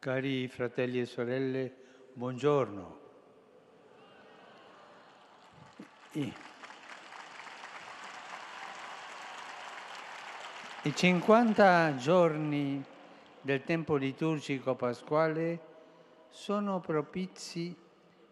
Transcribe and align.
Cari 0.00 0.48
fratelli 0.48 0.98
e 0.98 1.04
sorelle, 1.04 1.74
buongiorno. 2.14 3.00
I, 6.12 6.32
I 10.84 10.94
50 10.94 11.96
giorni 11.96 12.82
del 13.42 13.62
tempo 13.62 13.96
liturgico 13.96 14.74
pasquale 14.74 15.60
sono 16.30 16.80
propizi 16.80 17.76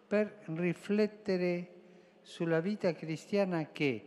per 0.07 0.39
riflettere 0.47 1.75
sulla 2.23 2.61
vita 2.61 2.95
cristiana 2.95 3.67
che, 3.71 4.03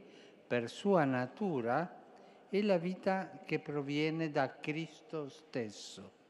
per 0.48 0.68
sua 0.68 1.04
natura, 1.06 2.02
è 2.50 2.60
la 2.64 2.80
vita 2.80 3.44
che 3.46 3.60
proviene 3.60 4.32
da 4.32 4.58
Cristo 4.60 5.30
stesso. 5.30 6.21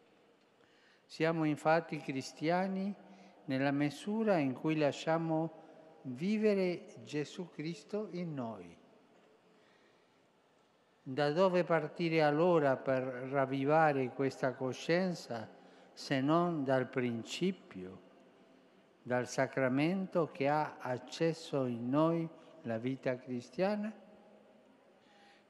Siamo 1.11 1.43
infatti 1.43 1.97
cristiani 1.97 2.95
nella 3.43 3.71
misura 3.71 4.37
in 4.37 4.53
cui 4.53 4.77
lasciamo 4.77 5.51
vivere 6.03 6.85
Gesù 7.03 7.49
Cristo 7.49 8.07
in 8.11 8.33
noi. 8.33 8.73
Da 11.03 11.31
dove 11.31 11.65
partire 11.65 12.21
allora 12.21 12.77
per 12.77 13.03
ravvivare 13.03 14.13
questa 14.13 14.53
coscienza 14.53 15.49
se 15.91 16.21
non 16.21 16.63
dal 16.63 16.87
principio, 16.87 18.01
dal 19.03 19.27
sacramento 19.27 20.29
che 20.31 20.47
ha 20.47 20.77
accesso 20.79 21.65
in 21.65 21.89
noi 21.89 22.25
la 22.61 22.77
vita 22.77 23.17
cristiana? 23.17 23.93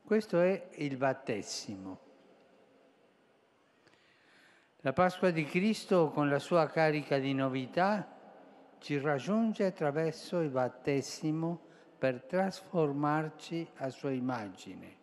Questo 0.04 0.40
è 0.40 0.70
il 0.78 0.98
battesimo. 0.98 2.10
La 4.84 4.94
Pasqua 4.94 5.30
di 5.30 5.46
Cristo, 5.46 6.10
con 6.10 6.28
la 6.28 6.40
sua 6.40 6.66
carica 6.66 7.20
di 7.20 7.36
novità, 7.36 8.18
ci 8.80 8.98
raggiunge 8.98 9.66
attraverso 9.66 10.40
il 10.40 10.50
battesimo 10.50 11.60
per 12.00 12.24
trasformarci 12.24 13.68
a 13.76 13.90
sua 13.92 14.10
immagine. 14.10 14.98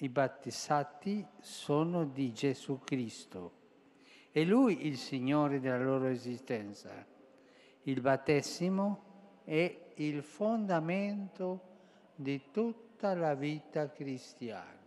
I 0.00 0.08
battezzati 0.10 1.26
sono 1.40 2.04
di 2.04 2.30
Gesù 2.34 2.80
Cristo 2.80 3.52
e 4.32 4.44
Lui 4.44 4.86
il 4.86 4.98
Signore 4.98 5.58
della 5.58 5.82
loro 5.82 6.08
esistenza. 6.08 6.90
Il 7.84 8.02
battesimo 8.02 9.40
è 9.44 9.92
il 9.94 10.22
fondamento 10.22 11.68
di 12.14 12.50
tutta 12.50 13.14
la 13.14 13.34
vita 13.34 13.90
cristiana. 13.90 14.79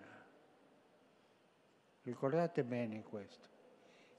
Ricordate 2.04 2.64
bene 2.64 3.02
questo. 3.02 3.48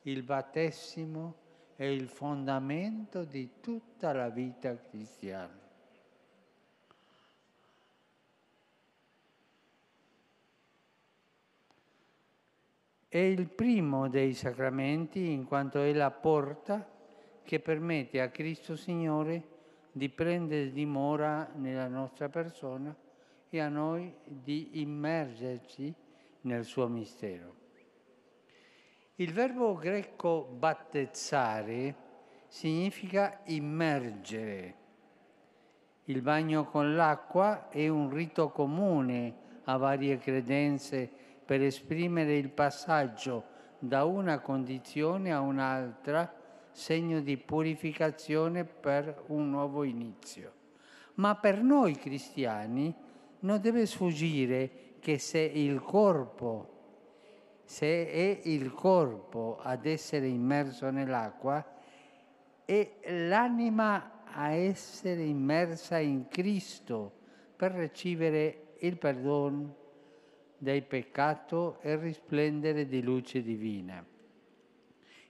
Il 0.03 0.23
battesimo 0.23 1.43
è 1.77 1.85
il 1.85 2.09
fondamento 2.09 3.25
di 3.25 3.61
tutta 3.61 4.13
la 4.13 4.31
vita 4.31 4.75
cristiana. 4.77 5.61
È 13.07 13.19
il 13.19 13.49
primo 13.49 14.09
dei 14.09 14.33
sacramenti 14.33 15.31
in 15.31 15.45
quanto 15.45 15.81
è 15.81 15.93
la 15.93 16.11
porta 16.11 16.91
che 17.43 17.61
permette 17.61 18.21
a 18.21 18.31
Cristo 18.31 18.77
Signore 18.77 19.53
di 19.93 20.09
prendere 20.09 20.73
dimora 20.73 21.49
nella 21.55 21.87
nostra 21.87 22.29
persona 22.29 22.97
e 23.49 23.61
a 23.61 23.69
noi 23.69 24.13
di 24.25 24.81
immergerci 24.81 25.95
nel 26.41 26.65
suo 26.65 26.89
mistero. 26.89 27.64
Il 29.19 29.33
verbo 29.33 29.77
greco 29.77 30.45
battezzare 30.59 31.95
significa 32.49 33.43
immergere. 33.45 34.75
Il 36.07 36.21
bagno 36.21 36.65
con 36.65 36.97
l'acqua 36.97 37.69
è 37.69 37.87
un 37.87 38.11
rito 38.11 38.51
comune 38.51 39.37
a 39.67 39.77
varie 39.77 40.19
credenze 40.19 41.09
per 41.45 41.63
esprimere 41.63 42.37
il 42.37 42.49
passaggio 42.49 43.45
da 43.79 44.03
una 44.03 44.41
condizione 44.41 45.33
a 45.33 45.39
un'altra, 45.39 46.35
segno 46.73 47.21
di 47.21 47.37
purificazione 47.37 48.65
per 48.65 49.27
un 49.29 49.49
nuovo 49.49 49.85
inizio. 49.85 50.53
Ma 51.15 51.37
per 51.37 51.63
noi 51.63 51.95
cristiani 51.95 52.93
non 53.39 53.61
deve 53.61 53.87
sfuggire 53.87 54.97
che 54.99 55.19
se 55.21 55.39
il 55.39 55.81
corpo 55.83 56.74
se 57.65 58.11
è 58.11 58.41
il 58.45 58.73
corpo 58.73 59.59
ad 59.61 59.87
essere 59.87 60.27
immerso 60.27 60.91
nell'acqua, 60.91 61.65
è 62.65 62.91
l'anima 63.27 64.23
a 64.25 64.51
essere 64.51 65.23
immersa 65.23 65.99
in 65.99 66.29
Cristo 66.29 67.13
per 67.57 67.73
ricevere 67.73 68.75
il 68.81 68.97
perdono 68.97 69.83
dei 70.59 70.83
peccati 70.83 71.57
e 71.81 71.97
risplendere 71.97 72.87
di 72.87 73.03
luce 73.03 73.43
divina. 73.43 74.05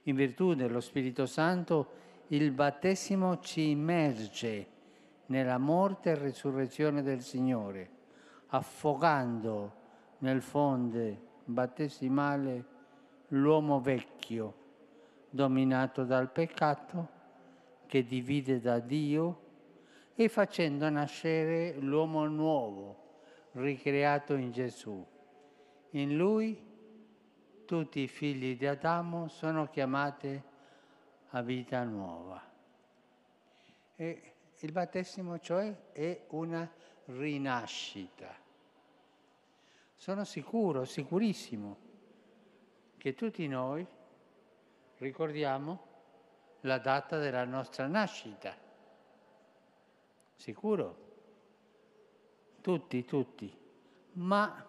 In 0.03 0.15
virtù 0.15 0.53
dello 0.53 0.79
Spirito 0.79 1.25
Santo 1.25 2.03
il 2.27 2.51
battesimo 2.51 3.39
ci 3.39 3.69
immerge 3.69 4.67
nella 5.27 5.57
morte 5.57 6.11
e 6.11 6.15
risurrezione 6.15 7.01
del 7.01 7.21
Signore, 7.21 7.89
affogando 8.47 9.83
nel 10.19 10.41
fonde 10.41 11.24
battesimale 11.45 12.65
l'uomo 13.29 13.79
vecchio, 13.79 14.63
dominato 15.29 16.03
dal 16.03 16.31
peccato, 16.31 17.09
che 17.85 18.03
divide 18.03 18.59
da 18.59 18.79
Dio, 18.79 19.43
e 20.15 20.27
facendo 20.29 20.89
nascere 20.89 21.75
l'uomo 21.79 22.25
nuovo, 22.25 23.03
ricreato 23.53 24.33
in 24.35 24.51
Gesù. 24.51 25.05
In 25.91 26.15
lui 26.15 26.73
tutti 27.65 28.01
i 28.01 28.07
figli 28.07 28.57
di 28.57 28.65
Adamo 28.65 29.27
sono 29.27 29.67
chiamati 29.69 30.41
a 31.29 31.41
vita 31.41 31.83
nuova. 31.83 32.41
E 33.95 34.33
il 34.59 34.71
battesimo, 34.71 35.39
cioè, 35.39 35.91
è 35.91 36.25
una 36.29 36.69
rinascita 37.05 38.43
sono 39.95 40.23
sicuro, 40.23 40.85
sicurissimo, 40.85 41.77
che 42.97 43.13
tutti 43.13 43.47
noi 43.47 43.85
ricordiamo 44.97 45.93
la 46.61 46.79
data 46.79 47.17
della 47.17 47.45
nostra 47.45 47.87
nascita. 47.87 48.55
Sicuro? 50.35 51.03
Tutti, 52.61 53.05
tutti. 53.05 53.55
Ma 54.13 54.65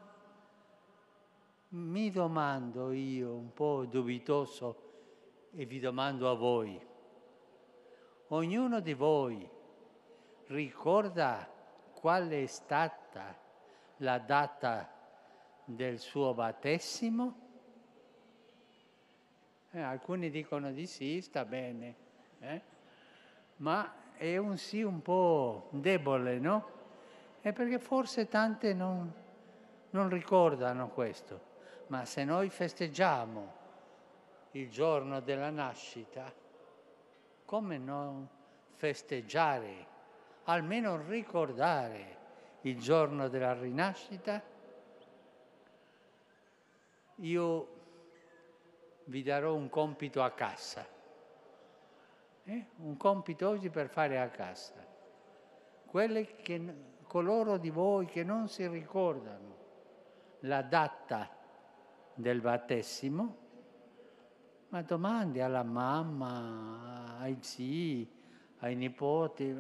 mi 1.69 2.11
domando 2.11 2.93
io, 2.93 3.35
un 3.35 3.53
po' 3.53 3.85
dubitoso, 3.87 4.85
e 5.53 5.65
vi 5.65 5.81
domando 5.81 6.31
a 6.31 6.35
voi, 6.35 6.79
ognuno 8.29 8.81
di 8.81 8.93
voi 8.93 9.49
ricorda 10.49 11.51
qual 11.95 12.29
è 12.29 12.47
stata 12.47 13.39
la 13.99 14.19
data 14.19 14.96
del 15.67 15.99
suo 15.99 16.33
battesimo? 16.33 17.45
Eh, 19.73 19.81
alcuni 19.81 20.31
dicono 20.31 20.73
di 20.73 20.87
sì, 20.87 21.21
sta 21.21 21.45
bene, 21.45 21.95
eh? 22.39 22.63
ma 23.57 23.93
è 24.15 24.37
un 24.37 24.57
sì 24.57 24.83
un 24.83 25.03
po' 25.03 25.69
debole, 25.73 26.39
no? 26.39 26.71
È 27.41 27.53
perché 27.53 27.79
forse 27.79 28.29
tante 28.29 28.73
non, 28.73 29.13
non 29.91 30.09
ricordano 30.09 30.89
questo, 30.89 31.41
ma 31.89 32.05
se 32.05 32.25
noi 32.25 32.49
festeggiamo 32.49 33.65
il 34.53 34.71
giorno 34.71 35.21
della 35.21 35.51
nascita, 35.51 36.33
come 37.45 37.77
non 37.77 38.27
festeggiare, 38.77 39.87
almeno 40.45 40.97
ricordare 41.07 42.17
il 42.63 42.79
giorno 42.79 43.29
della 43.29 43.53
rinascita? 43.53 44.55
Io 47.17 47.69
vi 49.05 49.23
darò 49.23 49.55
un 49.55 49.69
compito 49.69 50.23
a 50.23 50.31
casa. 50.31 50.87
Eh? 52.45 52.67
Un 52.77 52.97
compito 52.97 53.49
oggi 53.49 53.71
per 53.71 53.89
fare 53.89 54.21
a 54.21 54.29
casa. 54.29 54.85
Che, 55.91 56.75
coloro 57.07 57.57
di 57.57 57.71
voi 57.71 58.07
che 58.07 58.23
non 58.23 58.49
si 58.49 58.67
ricordano 58.67 59.55
la 60.41 60.63
data 60.63 61.31
del 62.15 62.41
battesimo, 62.41 63.37
ma 64.69 64.83
domandi 64.83 65.41
alla 65.41 65.63
mamma, 65.63 67.17
ai 67.19 67.39
zii, 67.41 68.11
ai 68.59 68.75
nipoti, 68.75 69.57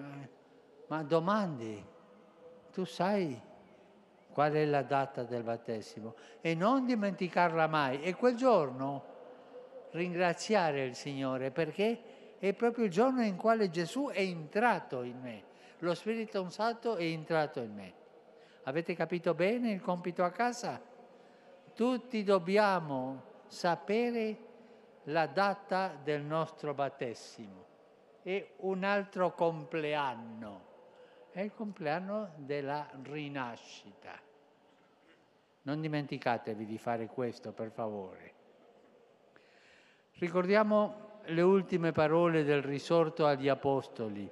ma 0.89 1.03
domandi, 1.03 1.85
tu 2.73 2.85
sai 2.85 3.41
qual 4.37 4.53
è 4.53 4.67
la 4.67 4.83
data 4.83 5.23
del 5.23 5.43
battesimo 5.43 6.15
e 6.43 6.55
non 6.55 6.85
dimenticarla 6.85 7.67
mai. 7.69 8.03
E 8.03 8.15
quel 8.15 8.37
giorno 8.37 9.03
ringraziare 9.93 10.85
il 10.85 10.95
Signore 10.95 11.51
perché 11.51 12.37
è 12.39 12.53
proprio 12.53 12.85
il 12.85 12.91
giorno 12.91 13.23
in 13.23 13.37
quale 13.37 13.71
Gesù 13.71 14.09
è 14.09 14.21
entrato 14.21 15.01
in 15.05 15.19
me, 15.21 15.43
lo 15.79 15.95
Spirito 15.95 16.47
Santo 16.51 16.97
è 16.97 17.05
entrato 17.05 17.63
in 17.63 17.73
me. 17.73 17.95
Avete 18.65 18.95
capito 18.95 19.33
bene 19.33 19.71
il 19.71 19.81
compito 19.81 20.23
a 20.23 20.31
casa? 20.31 20.83
Tutti 21.73 22.23
dobbiamo 22.23 23.23
sapere 23.47 24.37
la 25.05 25.27
data 25.29 25.99
del 26.05 26.21
nostro 26.21 26.75
battesimo. 26.75 27.65
È 28.21 28.47
un 28.59 28.85
altro 28.85 29.33
compleanno, 29.33 30.65
è 31.31 31.41
il 31.41 31.55
compleanno 31.55 32.33
della 32.37 32.87
rinascita. 33.03 34.26
Non 35.67 35.81
dimenticatevi 35.81 36.65
di 36.65 36.79
fare 36.79 37.09
questo, 37.09 37.51
per 37.51 37.73
favore. 37.73 38.33
Ricordiamo 40.19 41.21
le 41.25 41.43
ultime 41.43 41.91
parole 41.91 42.45
del 42.45 42.63
risorto 42.63 43.27
agli 43.27 43.49
Apostoli. 43.49 44.31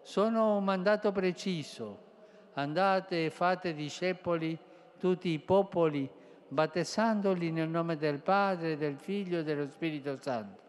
Sono 0.00 0.56
un 0.56 0.62
mandato 0.62 1.10
preciso. 1.10 2.08
Andate 2.52 3.24
e 3.24 3.30
fate 3.30 3.74
discepoli 3.74 4.56
tutti 4.96 5.30
i 5.30 5.40
popoli, 5.40 6.08
battezzandoli 6.46 7.50
nel 7.50 7.68
nome 7.68 7.96
del 7.96 8.20
Padre, 8.20 8.76
del 8.76 8.96
Figlio 8.96 9.40
e 9.40 9.42
dello 9.42 9.68
Spirito 9.68 10.18
Santo. 10.20 10.62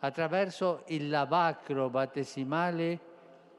Attraverso 0.00 0.82
il 0.86 1.08
lavacro 1.08 1.88
battesimale 1.88 2.98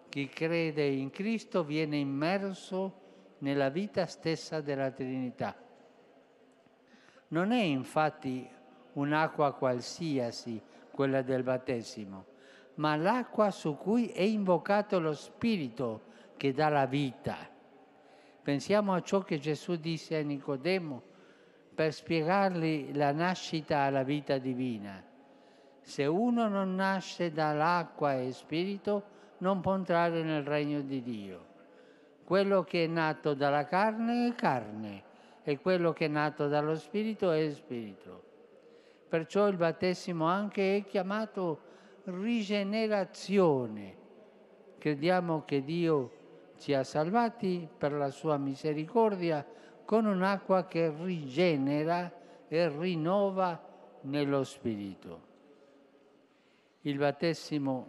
chi 0.10 0.28
crede 0.28 0.86
in 0.86 1.10
Cristo 1.12 1.64
viene 1.64 1.96
immerso 1.96 3.08
nella 3.40 3.70
vita 3.70 4.06
stessa 4.06 4.62
della 4.62 4.92
Trinità. 4.92 5.56
Non 7.30 7.52
è 7.52 7.62
infatti 7.62 8.48
un'acqua 8.94 9.54
qualsiasi, 9.54 10.62
quella 10.92 11.22
del 11.22 11.44
battesimo, 11.44 12.26
ma 12.76 12.96
l'acqua 12.96 13.52
su 13.52 13.78
cui 13.78 14.08
è 14.08 14.22
invocato 14.22 15.00
lo 15.00 15.14
Spirito 15.14 16.02
che 16.38 16.54
dà 16.54 16.70
la 16.70 16.86
vita. 16.86 17.38
Pensiamo 18.42 18.94
a 18.94 19.02
ciò 19.02 19.22
che 19.22 19.38
Gesù 19.38 19.76
disse 19.76 20.18
a 20.18 20.22
Nicodemo 20.22 21.04
per 21.76 21.94
spiegargli 21.94 22.96
la 22.96 23.12
nascita 23.12 23.80
alla 23.80 24.04
vita 24.04 24.38
divina. 24.38 25.04
Se 25.82 26.06
uno 26.06 26.48
non 26.48 26.76
nasce 26.76 27.32
dall'acqua 27.32 28.16
e 28.16 28.32
spirito, 28.32 29.04
non 29.40 29.62
può 29.62 29.76
entrare 29.76 30.22
nel 30.24 30.44
regno 30.44 30.82
di 30.82 31.02
Dio. 31.02 31.49
Quello 32.30 32.64
che 32.64 32.84
è 32.84 32.88
nato 32.88 33.34
dalla 33.34 33.66
carne 33.66 34.28
è 34.28 34.36
carne 34.36 35.04
e 35.42 35.58
quello 35.58 35.94
che 35.94 36.06
è 36.06 36.10
nato 36.10 36.48
dallo 36.48 36.76
spirito 36.76 37.32
è 37.32 37.50
spirito. 37.50 38.24
Perciò 39.10 39.48
il 39.48 39.58
battesimo 39.58 40.26
anche 40.26 40.76
è 40.78 40.84
chiamato 40.84 41.60
rigenerazione. 42.04 43.96
Crediamo 44.78 45.44
che 45.44 45.64
Dio 45.64 46.12
ci 46.60 46.76
ha 46.76 46.84
salvati 46.84 47.68
per 47.76 47.94
la 47.94 48.12
sua 48.12 48.38
misericordia 48.38 49.44
con 49.84 50.06
un'acqua 50.06 50.68
che 50.68 50.94
rigenera 51.02 52.14
e 52.48 52.70
rinnova 52.70 53.60
nello 54.02 54.44
Spirito. 54.44 55.22
Il 56.82 57.00
battesimo 57.00 57.88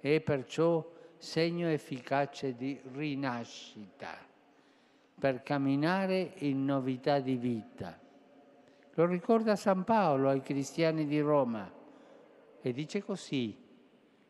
è 0.00 0.18
perciò 0.18 0.94
segno 1.26 1.68
efficace 1.68 2.54
di 2.54 2.80
rinascita 2.92 4.16
per 5.18 5.42
camminare 5.42 6.34
in 6.38 6.64
novità 6.64 7.18
di 7.18 7.34
vita 7.34 7.98
lo 8.96 9.04
ricorda 9.04 9.56
San 9.56 9.84
Paolo 9.84 10.30
ai 10.30 10.40
cristiani 10.40 11.04
di 11.04 11.20
Roma 11.20 11.70
e 12.62 12.72
dice 12.72 13.02
così, 13.04 13.54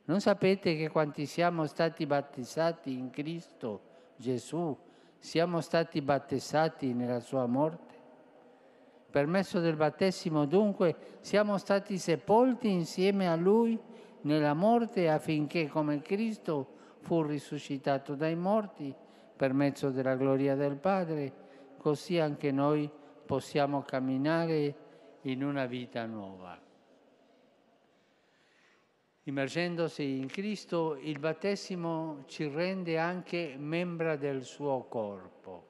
non 0.07 0.21
sapete 0.21 0.77
che 0.77 0.89
quanti 0.89 1.25
siamo 1.27 1.67
stati 1.67 2.05
battezzati 2.05 2.93
in 2.93 3.11
Cristo 3.11 3.83
Gesù, 4.17 4.77
siamo 5.19 5.61
stati 5.61 6.01
battezzati 6.01 6.95
nella 6.95 7.21
sua 7.21 7.47
morte? 7.47 7.95
Per 9.09 9.27
mezzo 9.27 9.61
del 9.61 9.77
battesimo 9.77 10.47
dunque 10.47 11.19
siamo 11.21 11.59
stati 11.59 11.97
sepolti 11.97 12.69
insieme 12.69 13.29
a 13.29 13.37
Lui 13.37 13.79
nella 14.23 14.55
morte 14.55 15.09
affinché 15.09 15.69
come 15.69 16.01
Cristo 16.01 16.75
fu 17.07 17.23
risuscitato 17.23 18.17
dai 18.17 18.35
morti 18.35 18.93
per 19.37 19.53
mezzo 19.53 19.91
della 19.91 20.17
gloria 20.17 20.57
del 20.57 20.75
Padre, 20.75 21.33
così 21.79 22.19
anche 22.19 22.51
noi 22.51 22.91
possiamo 23.25 23.83
camminare 23.83 24.75
in 25.23 25.45
una 25.45 25.67
vita 25.67 26.05
nuova. 26.05 26.61
Immergendosi 29.23 30.19
in 30.19 30.27
Cristo, 30.27 30.97
il 30.97 31.21
battesimo 31.21 32.25
ci 32.27 32.49
rende 32.49 32.99
anche 32.99 33.55
membra 33.57 34.17
del 34.17 34.43
suo 34.43 34.83
corpo. 34.89 35.67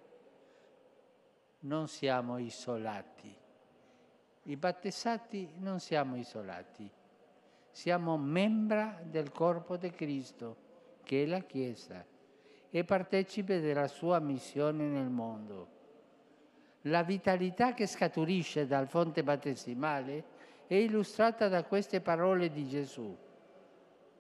Non 1.60 1.86
siamo 1.86 2.38
isolati. 2.38 3.34
I 4.44 4.56
battezzati 4.56 5.52
non 5.58 5.80
siamo 5.80 6.16
isolati. 6.16 6.90
Siamo 7.70 8.16
membra 8.16 9.02
del 9.04 9.30
corpo 9.32 9.76
di 9.76 9.90
Cristo, 9.90 10.64
che 11.06 11.22
è 11.22 11.26
la 11.26 11.40
Chiesa, 11.42 12.04
e 12.68 12.84
partecipe 12.84 13.60
della 13.60 13.86
sua 13.86 14.18
missione 14.18 14.84
nel 14.88 15.08
mondo 15.08 15.74
la 16.86 17.02
vitalità 17.02 17.74
che 17.74 17.86
scaturisce 17.86 18.66
dal 18.66 18.86
fonte 18.86 19.22
battesimale 19.22 20.24
è 20.66 20.74
illustrata 20.74 21.48
da 21.48 21.64
queste 21.64 22.00
parole 22.00 22.50
di 22.50 22.68
Gesù. 22.68 23.16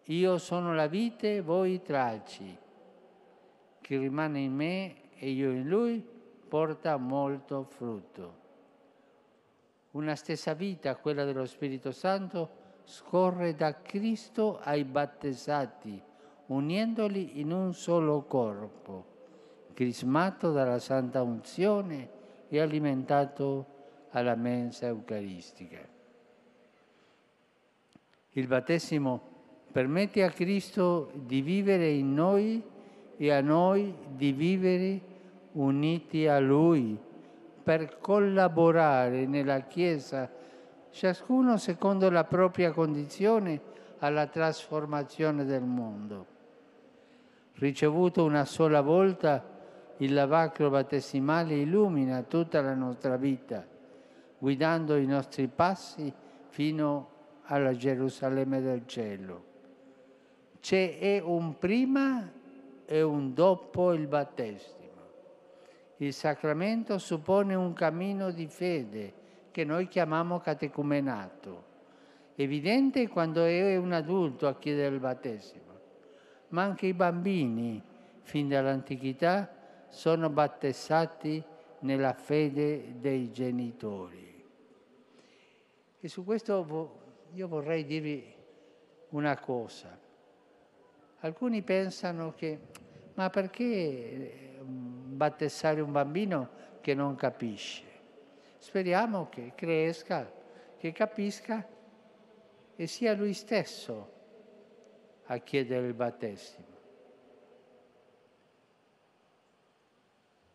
Io 0.04 0.38
sono 0.38 0.74
la 0.74 0.86
vite, 0.86 1.40
voi 1.40 1.74
i 1.74 1.82
tralci. 1.82 2.56
Chi 3.80 3.96
rimane 3.96 4.40
in 4.40 4.52
me 4.52 5.10
e 5.14 5.30
io 5.30 5.50
in 5.50 5.68
lui 5.68 6.04
porta 6.48 6.96
molto 6.96 7.64
frutto. 7.64 8.44
Una 9.92 10.14
stessa 10.14 10.52
vita, 10.54 10.96
quella 10.96 11.24
dello 11.24 11.46
Spirito 11.46 11.92
Santo, 11.92 12.64
scorre 12.84 13.54
da 13.54 13.80
Cristo 13.80 14.58
ai 14.60 14.84
battezzati, 14.84 16.02
unendoli 16.46 17.40
in 17.40 17.50
un 17.52 17.74
solo 17.74 18.22
corpo, 18.22 19.04
crismato 19.74 20.52
dalla 20.52 20.78
santa 20.78 21.22
unzione 21.22 22.08
e 22.48 22.60
alimentato 22.60 23.74
alla 24.10 24.34
mensa 24.34 24.86
eucaristica. 24.86 25.78
Il 28.30 28.46
battesimo 28.46 29.20
permette 29.72 30.22
a 30.22 30.30
Cristo 30.30 31.10
di 31.14 31.40
vivere 31.40 31.90
in 31.90 32.14
noi 32.14 32.62
e 33.16 33.32
a 33.32 33.40
noi 33.40 33.94
di 34.14 34.32
vivere 34.32 35.00
uniti 35.52 36.26
a 36.26 36.38
Lui 36.38 36.98
per 37.62 37.98
collaborare 37.98 39.26
nella 39.26 39.60
Chiesa, 39.62 40.30
ciascuno 40.90 41.56
secondo 41.56 42.08
la 42.10 42.24
propria 42.24 42.72
condizione, 42.72 43.60
alla 43.98 44.26
trasformazione 44.26 45.44
del 45.44 45.64
mondo. 45.64 46.35
Ricevuto 47.58 48.22
una 48.22 48.44
sola 48.44 48.82
volta, 48.82 49.42
il 49.98 50.12
lavacro 50.12 50.68
battesimale 50.68 51.54
illumina 51.54 52.22
tutta 52.22 52.60
la 52.60 52.74
nostra 52.74 53.16
vita, 53.16 53.66
guidando 54.38 54.96
i 54.96 55.06
nostri 55.06 55.48
passi 55.48 56.12
fino 56.48 57.10
alla 57.44 57.74
Gerusalemme 57.74 58.60
del 58.60 58.86
cielo. 58.86 59.44
C'è 60.60 61.22
un 61.24 61.56
prima 61.56 62.30
e 62.84 63.00
un 63.00 63.32
dopo 63.32 63.92
il 63.94 64.06
battesimo. 64.06 64.74
Il 65.98 66.12
sacramento 66.12 66.98
suppone 66.98 67.54
un 67.54 67.72
cammino 67.72 68.32
di 68.32 68.48
fede 68.48 69.12
che 69.50 69.64
noi 69.64 69.88
chiamiamo 69.88 70.40
catecumenato, 70.40 71.64
evidente 72.34 73.08
quando 73.08 73.44
è 73.44 73.76
un 73.76 73.92
adulto 73.92 74.46
a 74.46 74.56
chiedere 74.56 74.94
il 74.94 75.00
battesimo, 75.00 75.65
ma 76.48 76.62
anche 76.62 76.86
i 76.86 76.94
bambini, 76.94 77.82
fin 78.22 78.48
dall'antichità, 78.48 79.50
sono 79.88 80.28
battezzati 80.28 81.42
nella 81.80 82.12
fede 82.12 82.98
dei 82.98 83.30
genitori. 83.30 84.44
E 86.00 86.08
su 86.08 86.24
questo 86.24 87.04
io 87.32 87.48
vorrei 87.48 87.84
dirvi 87.84 88.34
una 89.10 89.38
cosa. 89.38 89.98
Alcuni 91.20 91.62
pensano 91.62 92.32
che, 92.34 92.58
ma 93.14 93.30
perché 93.30 94.58
mm, 94.62 95.16
battezzare 95.16 95.80
un 95.80 95.92
bambino 95.92 96.48
che 96.80 96.94
non 96.94 97.14
capisce? 97.14 97.84
Speriamo 98.58 99.28
che 99.28 99.52
cresca, 99.54 100.30
che 100.76 100.92
capisca 100.92 101.66
e 102.76 102.86
sia 102.86 103.14
lui 103.14 103.32
stesso 103.32 104.14
a 105.26 105.38
chiedere 105.38 105.86
il 105.86 105.94
battesimo. 105.94 106.74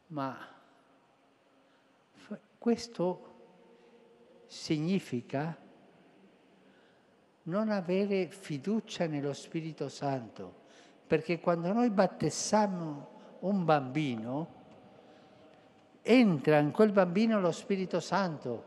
Ma 0.08 0.38
questo 2.58 3.30
significa 4.46 5.58
non 7.44 7.70
avere 7.70 8.28
fiducia 8.28 9.08
nello 9.08 9.34
Spirito 9.34 9.90
Santo, 9.90 10.64
perché 11.08 11.40
quando 11.40 11.72
noi 11.74 11.90
battessiamo 11.90 13.10
un 13.40 13.66
bambino, 13.66 14.60
entra 16.02 16.60
in 16.60 16.72
quel 16.72 16.92
bambino 16.92 17.40
lo 17.40 17.52
Spirito 17.52 18.00
Santo 18.00 18.66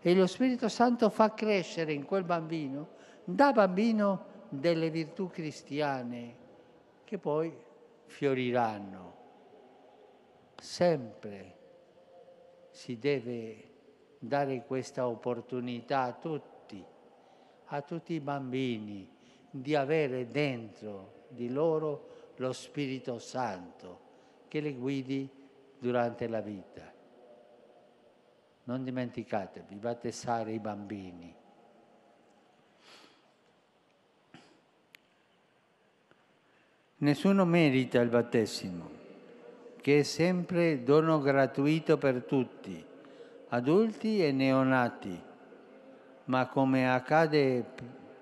e 0.00 0.14
lo 0.14 0.26
Spirito 0.26 0.68
Santo 0.68 1.10
fa 1.10 1.34
crescere 1.34 1.92
in 1.92 2.04
quel 2.04 2.24
bambino, 2.24 2.88
da 3.24 3.52
bambino, 3.52 4.34
delle 4.58 4.90
virtù 4.90 5.28
cristiane 5.28 6.36
che 7.04 7.18
poi 7.18 7.56
fioriranno. 8.06 9.14
Sempre 10.56 11.54
si 12.70 12.98
deve 12.98 13.70
dare 14.18 14.64
questa 14.64 15.06
opportunità 15.06 16.02
a 16.02 16.12
tutti, 16.12 16.84
a 17.66 17.82
tutti 17.82 18.12
i 18.14 18.20
bambini, 18.20 19.08
di 19.50 19.74
avere 19.74 20.30
dentro 20.30 21.24
di 21.28 21.48
loro 21.48 22.32
lo 22.36 22.52
Spirito 22.52 23.18
Santo 23.18 24.00
che 24.48 24.60
li 24.60 24.74
guidi 24.74 25.28
durante 25.78 26.28
la 26.28 26.40
vita. 26.40 26.92
Non 28.64 28.82
dimenticatevi, 28.82 29.76
battezzare 29.76 30.52
i 30.52 30.58
bambini. 30.58 31.34
Nessuno 36.98 37.44
merita 37.44 38.00
il 38.00 38.08
battesimo, 38.08 38.88
che 39.82 39.98
è 39.98 40.02
sempre 40.02 40.82
dono 40.82 41.20
gratuito 41.20 41.98
per 41.98 42.22
tutti, 42.22 42.82
adulti 43.48 44.24
e 44.24 44.32
neonati, 44.32 45.20
ma 46.24 46.46
come 46.46 46.90
accade 46.90 47.62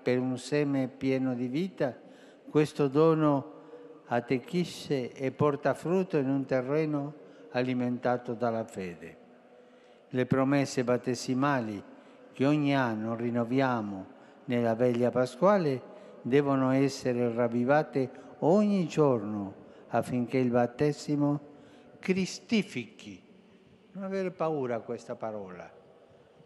per 0.03 0.19
un 0.19 0.37
seme 0.37 0.89
pieno 0.89 1.35
di 1.35 1.47
vita, 1.47 1.95
questo 2.49 2.89
dono 2.89 3.53
attecchisce 4.07 5.13
e 5.13 5.31
porta 5.31 5.73
frutto 5.73 6.17
in 6.17 6.27
un 6.27 6.43
terreno 6.43 7.13
alimentato 7.51 8.33
dalla 8.33 8.65
fede. 8.65 9.17
Le 10.09 10.25
promesse 10.25 10.83
battesimali 10.83 11.81
che 12.33 12.45
ogni 12.45 12.75
anno 12.75 13.15
rinnoviamo 13.15 14.05
nella 14.45 14.75
veglia 14.75 15.11
pasquale 15.11 15.81
devono 16.21 16.71
essere 16.71 17.33
ravvivate 17.33 18.23
ogni 18.39 18.87
giorno 18.87 19.63
affinché 19.89 20.37
il 20.37 20.49
battesimo 20.49 21.39
cristifichi. 21.99 23.21
Non 23.91 24.03
avere 24.03 24.31
paura 24.31 24.75
a 24.75 24.79
questa 24.81 25.15
parola. 25.15 25.71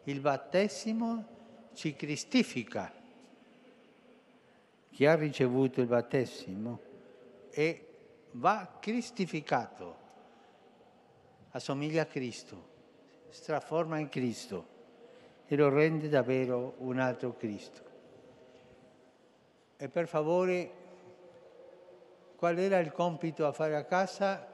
Il 0.03 0.19
battesimo 0.19 1.25
ci 1.73 1.93
cristifica. 1.93 2.93
Chi 4.89 5.05
ha 5.05 5.15
ricevuto 5.15 5.81
il 5.81 5.87
battesimo 5.87 6.79
e 7.49 7.87
va 8.31 8.77
cristificato, 8.79 9.95
assomiglia 11.51 12.03
a 12.03 12.05
Cristo, 12.05 12.67
si 13.29 13.43
trasforma 13.43 13.97
in 13.97 14.09
Cristo 14.09 14.77
e 15.45 15.55
lo 15.55 15.69
rende 15.69 16.09
davvero 16.09 16.75
un 16.77 16.99
altro 16.99 17.35
Cristo. 17.35 17.81
E 19.77 19.87
per 19.87 20.07
favore, 20.07 20.71
qual 22.39 22.57
era 22.57 22.79
il 22.79 22.91
compito 22.91 23.45
a 23.45 23.51
fare 23.51 23.75
a 23.75 23.83
casa? 23.83 24.47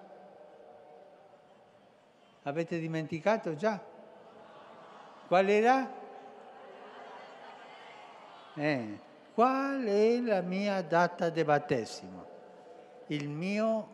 Avete 2.43 2.79
dimenticato 2.79 3.55
già? 3.55 3.81
Qual 5.27 5.47
era? 5.47 5.89
Eh, 8.55 8.99
qual 9.33 9.85
è 9.85 10.19
la 10.19 10.41
mia 10.41 10.81
data 10.81 11.29
di 11.29 11.43
battesimo? 11.45 12.33
il 13.07 13.29
mio 13.29 13.89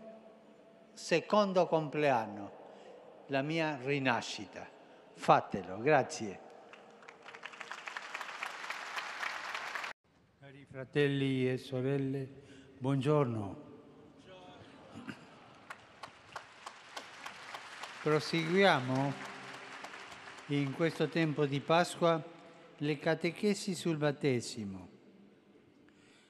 secondo 0.94 1.68
compleanno, 1.68 2.52
la 3.28 3.42
mia 3.42 3.78
rinascita. 3.82 4.68
Fatelo, 5.14 5.80
grazie. 5.80 6.40
Cari 10.40 10.66
fratelli 10.66 11.50
e 11.50 11.58
sorelle, 11.58 12.30
buongiorno. 12.78 13.71
Proseguiamo 18.02 19.14
in 20.48 20.74
questo 20.74 21.08
tempo 21.08 21.46
di 21.46 21.60
Pasqua 21.60 22.20
le 22.78 22.98
catechesi 22.98 23.76
sul 23.76 23.98
battesimo. 23.98 24.90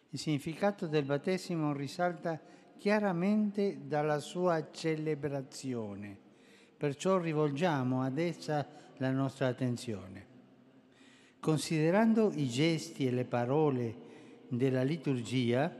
Il 0.09 0.19
significato 0.19 0.87
del 0.87 1.05
battesimo 1.05 1.71
risalta 1.71 2.37
chiaramente 2.77 3.87
dalla 3.87 4.19
sua 4.19 4.69
celebrazione. 4.69 6.17
Perciò 6.75 7.17
rivolgiamo 7.17 8.01
ad 8.01 8.17
essa 8.17 8.67
la 8.97 9.11
nostra 9.11 9.47
attenzione. 9.47 10.25
Considerando 11.39 12.33
i 12.35 12.49
gesti 12.49 13.07
e 13.07 13.11
le 13.11 13.23
parole 13.23 13.95
della 14.49 14.83
liturgia, 14.83 15.73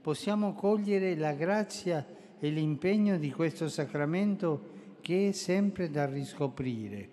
possiamo 0.00 0.52
cogliere 0.54 1.16
la 1.16 1.32
grazia 1.32 2.06
e 2.38 2.48
l'impegno 2.48 3.18
di 3.18 3.32
questo 3.32 3.68
sacramento 3.68 4.71
che 5.02 5.28
è 5.28 5.32
sempre 5.32 5.90
da 5.90 6.06
riscoprire. 6.06 7.08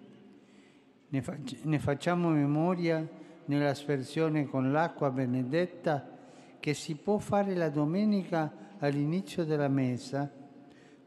Ne, 1.10 1.22
fac- 1.22 1.64
ne 1.64 1.80
facciamo 1.80 2.30
memoria 2.30 3.06
nell'aspersione 3.46 4.46
con 4.46 4.72
l'acqua 4.72 5.10
benedetta 5.10 6.18
che 6.60 6.74
si 6.74 6.96
può 6.96 7.18
fare 7.18 7.56
la 7.56 7.70
domenica 7.70 8.76
all'inizio 8.78 9.44
della 9.44 9.68
messa, 9.68 10.32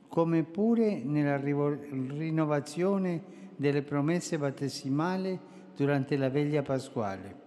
come 0.09 0.43
pure 0.43 1.03
nella 1.03 1.37
rinnovazione 1.37 3.23
delle 3.57 3.83
promesse 3.83 4.37
battesimali 4.39 5.39
durante 5.77 6.17
la 6.17 6.29
veglia 6.29 6.63
pasquale. 6.63 7.41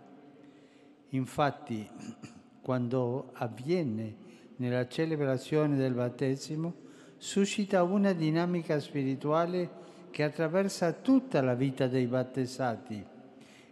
Infatti, 1.10 1.88
quando 2.62 3.32
avviene 3.34 4.16
nella 4.58 4.88
celebrazione 4.88 5.76
del 5.76 5.94
battesimo, 5.94 6.84
suscita 7.26 7.82
una 7.82 8.14
dinamica 8.14 8.80
spirituale 8.80 9.68
che 10.12 10.22
attraversa 10.22 10.94
tutta 10.94 11.42
la 11.42 11.56
vita 11.56 11.88
dei 11.88 12.06
battezzati. 12.06 13.04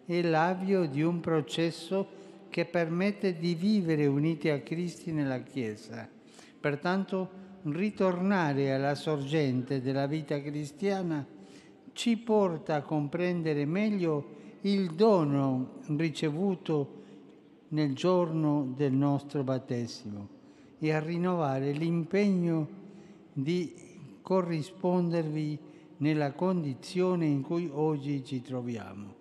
È 0.05 0.21
l'avvio 0.23 0.87
di 0.87 1.03
un 1.03 1.19
processo 1.19 2.07
che 2.49 2.65
permette 2.65 3.37
di 3.37 3.53
vivere 3.53 4.07
uniti 4.07 4.49
a 4.49 4.59
Cristo 4.61 5.11
nella 5.11 5.39
Chiesa 5.41 6.09
Pertanto 6.59 7.29
ritornare 7.65 8.73
alla 8.73 8.95
sorgente 8.95 9.81
della 9.81 10.07
vita 10.07 10.41
cristiana 10.41 11.25
ci 11.93 12.17
porta 12.17 12.75
a 12.75 12.81
comprendere 12.81 13.65
meglio 13.65 14.29
il 14.61 14.95
dono 14.95 15.81
ricevuto 15.95 17.01
nel 17.69 17.93
giorno 17.93 18.73
del 18.75 18.93
nostro 18.93 19.43
battesimo 19.43 20.27
e 20.79 20.91
a 20.91 20.99
rinnovare 20.99 21.71
l'impegno 21.71 22.81
di 23.33 24.19
corrispondervi 24.21 25.59
nella 25.97 26.33
condizione 26.33 27.25
in 27.25 27.41
cui 27.41 27.69
oggi 27.71 28.23
ci 28.23 28.41
troviamo. 28.41 29.15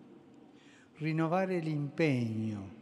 Rinnovare 0.98 1.58
l'impegno 1.58 2.80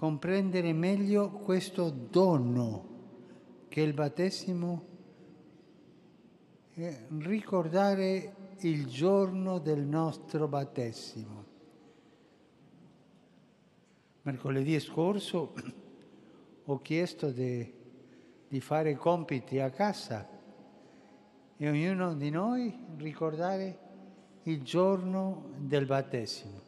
comprendere 0.00 0.72
meglio 0.72 1.28
questo 1.28 1.90
dono 1.90 2.88
che 3.68 3.82
il 3.82 3.92
battesimo 3.92 4.86
e 6.72 7.06
ricordare 7.18 8.54
il 8.60 8.86
giorno 8.86 9.58
del 9.58 9.82
nostro 9.82 10.48
battesimo. 10.48 11.44
Mercoledì 14.22 14.80
scorso 14.80 15.52
ho 16.64 16.80
chiesto 16.80 17.30
di, 17.30 17.70
di 18.50 18.60
fare 18.60 18.96
compiti 18.96 19.60
a 19.60 19.70
casa 19.70 20.26
e 21.56 21.68
ognuno 21.68 22.14
di 22.14 22.30
noi 22.30 22.76
ricordare 22.96 23.78
il 24.42 24.60
giorno 24.64 25.52
del 25.56 25.86
battesimo 25.86 26.60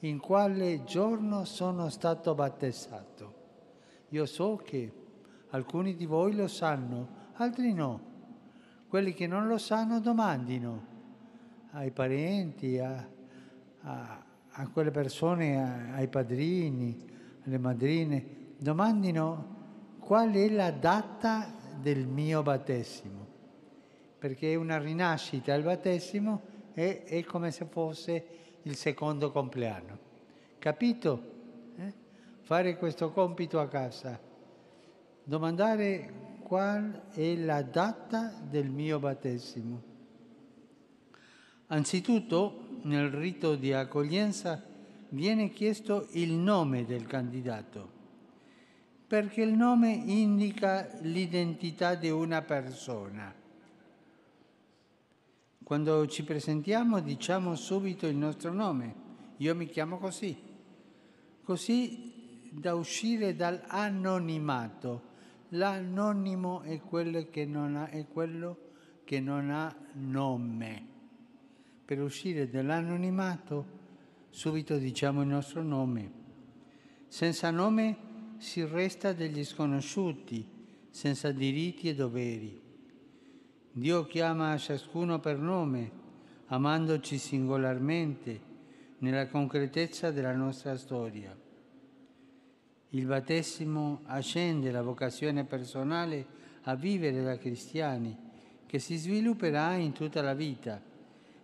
in 0.00 0.18
quale 0.18 0.84
giorno 0.84 1.46
sono 1.46 1.88
stato 1.88 2.34
battezzato. 2.34 3.34
Io 4.10 4.26
so 4.26 4.56
che 4.56 4.92
alcuni 5.48 5.94
di 5.94 6.04
voi 6.04 6.34
lo 6.34 6.48
sanno, 6.48 7.08
altri 7.36 7.72
no. 7.72 8.14
Quelli 8.86 9.14
che 9.14 9.26
non 9.26 9.46
lo 9.46 9.56
sanno 9.56 10.00
domandino 10.00 10.84
ai 11.70 11.92
parenti, 11.92 12.78
a, 12.78 13.08
a, 13.80 14.24
a 14.50 14.68
quelle 14.68 14.90
persone, 14.90 15.62
a, 15.62 15.94
ai 15.94 16.08
padrini, 16.08 17.04
alle 17.46 17.58
madrine, 17.58 18.26
domandino 18.58 19.55
qual 20.06 20.32
è 20.32 20.48
la 20.48 20.70
data 20.70 21.52
del 21.78 22.06
mio 22.06 22.42
battesimo. 22.42 23.26
Perché 24.18 24.52
è 24.52 24.54
una 24.54 24.78
rinascita, 24.78 25.52
il 25.52 25.64
battesimo 25.64 26.42
è, 26.72 27.02
è 27.04 27.24
come 27.24 27.50
se 27.50 27.66
fosse 27.66 28.26
il 28.62 28.76
secondo 28.76 29.30
compleanno. 29.30 29.98
Capito? 30.58 31.34
fare 32.46 32.76
questo 32.76 33.10
compito 33.10 33.58
a 33.58 33.66
casa, 33.66 34.20
domandare 35.24 36.38
qual 36.44 37.08
è 37.10 37.34
la 37.34 37.60
data 37.62 38.32
del 38.40 38.70
mio 38.70 39.00
battesimo. 39.00 39.82
Anzitutto, 41.66 42.78
nel 42.82 43.10
rito 43.10 43.56
di 43.56 43.72
accoglienza 43.72 44.62
viene 45.08 45.50
chiesto 45.50 46.06
il 46.12 46.34
nome 46.34 46.84
del 46.84 47.04
candidato, 47.08 47.90
perché 49.06 49.42
il 49.42 49.52
nome 49.52 49.92
indica 49.92 50.88
l'identità 51.02 51.94
di 51.94 52.10
una 52.10 52.42
persona. 52.42 53.32
Quando 55.62 56.06
ci 56.06 56.24
presentiamo 56.24 57.00
diciamo 57.00 57.54
subito 57.54 58.06
il 58.06 58.16
nostro 58.16 58.52
nome, 58.52 58.94
io 59.38 59.54
mi 59.54 59.66
chiamo 59.66 59.98
così, 59.98 60.36
così 61.42 62.48
da 62.50 62.74
uscire 62.74 63.34
dall'anonimato. 63.36 65.14
L'anonimo 65.50 66.62
è 66.62 66.80
quello 66.80 67.28
che 67.30 67.44
non 67.44 67.76
ha, 67.76 67.88
quello 68.10 68.58
che 69.04 69.20
non 69.20 69.50
ha 69.50 69.74
nome. 69.94 70.94
Per 71.84 72.00
uscire 72.00 72.48
dall'anonimato 72.48 73.74
subito 74.30 74.76
diciamo 74.76 75.22
il 75.22 75.28
nostro 75.28 75.62
nome. 75.62 76.24
Senza 77.06 77.50
nome 77.50 78.05
si 78.38 78.64
resta 78.64 79.12
degli 79.12 79.44
sconosciuti, 79.44 80.46
senza 80.90 81.30
diritti 81.30 81.88
e 81.88 81.94
doveri. 81.94 82.60
Dio 83.72 84.06
chiama 84.06 84.56
ciascuno 84.56 85.18
per 85.20 85.38
nome, 85.38 85.90
amandoci 86.46 87.18
singolarmente 87.18 88.40
nella 88.98 89.28
concretezza 89.28 90.10
della 90.10 90.34
nostra 90.34 90.76
storia. 90.76 91.36
Il 92.90 93.06
battesimo 93.06 94.02
accende 94.04 94.70
la 94.70 94.82
vocazione 94.82 95.44
personale 95.44 96.26
a 96.62 96.74
vivere 96.74 97.22
da 97.22 97.36
cristiani 97.36 98.16
che 98.66 98.78
si 98.78 98.96
svilupperà 98.96 99.74
in 99.74 99.92
tutta 99.92 100.22
la 100.22 100.34
vita 100.34 100.80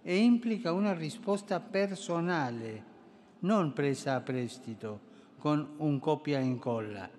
e 0.02 0.16
implica 0.16 0.72
una 0.72 0.94
risposta 0.94 1.60
personale, 1.60 2.84
non 3.40 3.72
presa 3.72 4.14
a 4.14 4.20
prestito 4.20 5.10
con 5.42 5.70
un 5.78 5.98
copia 5.98 6.38
e 6.38 6.44
incolla. 6.44 7.10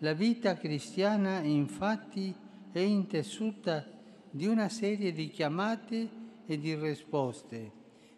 La 0.00 0.12
vita 0.12 0.58
cristiana 0.58 1.40
infatti 1.40 2.34
è 2.70 2.80
intessuta 2.80 3.82
di 4.30 4.46
una 4.46 4.68
serie 4.68 5.12
di 5.12 5.30
chiamate 5.30 6.10
e 6.44 6.58
di 6.58 6.74
risposte. 6.74 7.72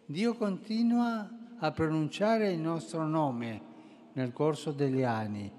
Dio 0.05 0.35
continua 0.35 1.25
a 1.59 1.71
pronunciare 1.71 2.51
il 2.51 2.59
nostro 2.59 3.07
nome 3.07 3.61
nel 4.11 4.33
corso 4.33 4.73
degli 4.73 5.03
anni, 5.03 5.49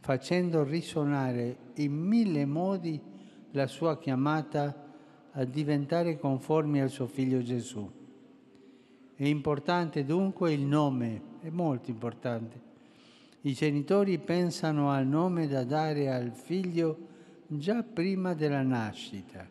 facendo 0.00 0.62
risuonare 0.64 1.56
in 1.76 1.94
mille 1.94 2.44
modi 2.44 3.00
la 3.52 3.66
sua 3.66 3.96
chiamata 3.96 4.84
a 5.32 5.44
diventare 5.44 6.18
conformi 6.18 6.82
al 6.82 6.90
suo 6.90 7.06
figlio 7.06 7.40
Gesù. 7.40 7.97
È 9.20 9.24
importante 9.24 10.04
dunque 10.04 10.52
il 10.52 10.60
nome, 10.60 11.20
è 11.40 11.48
molto 11.48 11.90
importante. 11.90 12.60
I 13.40 13.52
genitori 13.52 14.16
pensano 14.18 14.92
al 14.92 15.08
nome 15.08 15.48
da 15.48 15.64
dare 15.64 16.08
al 16.08 16.30
figlio 16.30 16.96
già 17.48 17.82
prima 17.82 18.34
della 18.34 18.62
nascita. 18.62 19.44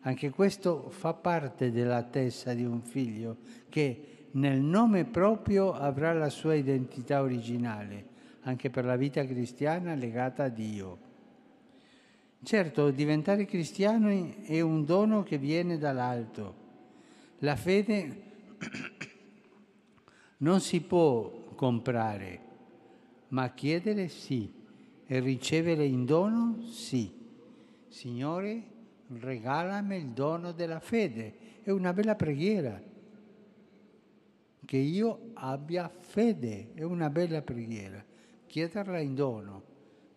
Anche 0.00 0.30
questo 0.30 0.90
fa 0.90 1.14
parte 1.14 1.70
dell'attesa 1.70 2.52
di 2.52 2.64
un 2.64 2.82
figlio 2.82 3.36
che 3.68 4.26
nel 4.32 4.60
nome 4.60 5.04
proprio 5.04 5.72
avrà 5.72 6.12
la 6.12 6.28
sua 6.28 6.54
identità 6.54 7.22
originale, 7.22 8.06
anche 8.40 8.70
per 8.70 8.84
la 8.84 8.96
vita 8.96 9.24
cristiana 9.24 9.94
legata 9.94 10.42
a 10.42 10.48
Dio. 10.48 10.98
Certo, 12.42 12.90
diventare 12.90 13.44
cristiani 13.44 14.42
è 14.42 14.60
un 14.60 14.84
dono 14.84 15.22
che 15.22 15.38
viene 15.38 15.78
dall'alto. 15.78 16.62
La 17.38 17.54
fede 17.54 18.23
non 20.38 20.60
si 20.60 20.80
può 20.80 21.30
comprare, 21.54 22.40
ma 23.28 23.50
chiedere 23.50 24.08
sì 24.08 24.52
e 25.06 25.20
ricevere 25.20 25.84
in 25.84 26.04
dono 26.04 26.62
sì. 26.62 27.22
Signore, 27.88 28.62
regalami 29.08 29.96
il 29.96 30.10
dono 30.10 30.52
della 30.52 30.80
fede. 30.80 31.62
È 31.62 31.70
una 31.70 31.92
bella 31.92 32.14
preghiera. 32.14 32.80
Che 34.64 34.76
io 34.76 35.30
abbia 35.34 35.88
fede, 35.88 36.72
è 36.74 36.82
una 36.82 37.10
bella 37.10 37.42
preghiera. 37.42 38.04
Chiederla 38.46 38.98
in 39.00 39.14
dono, 39.14 39.62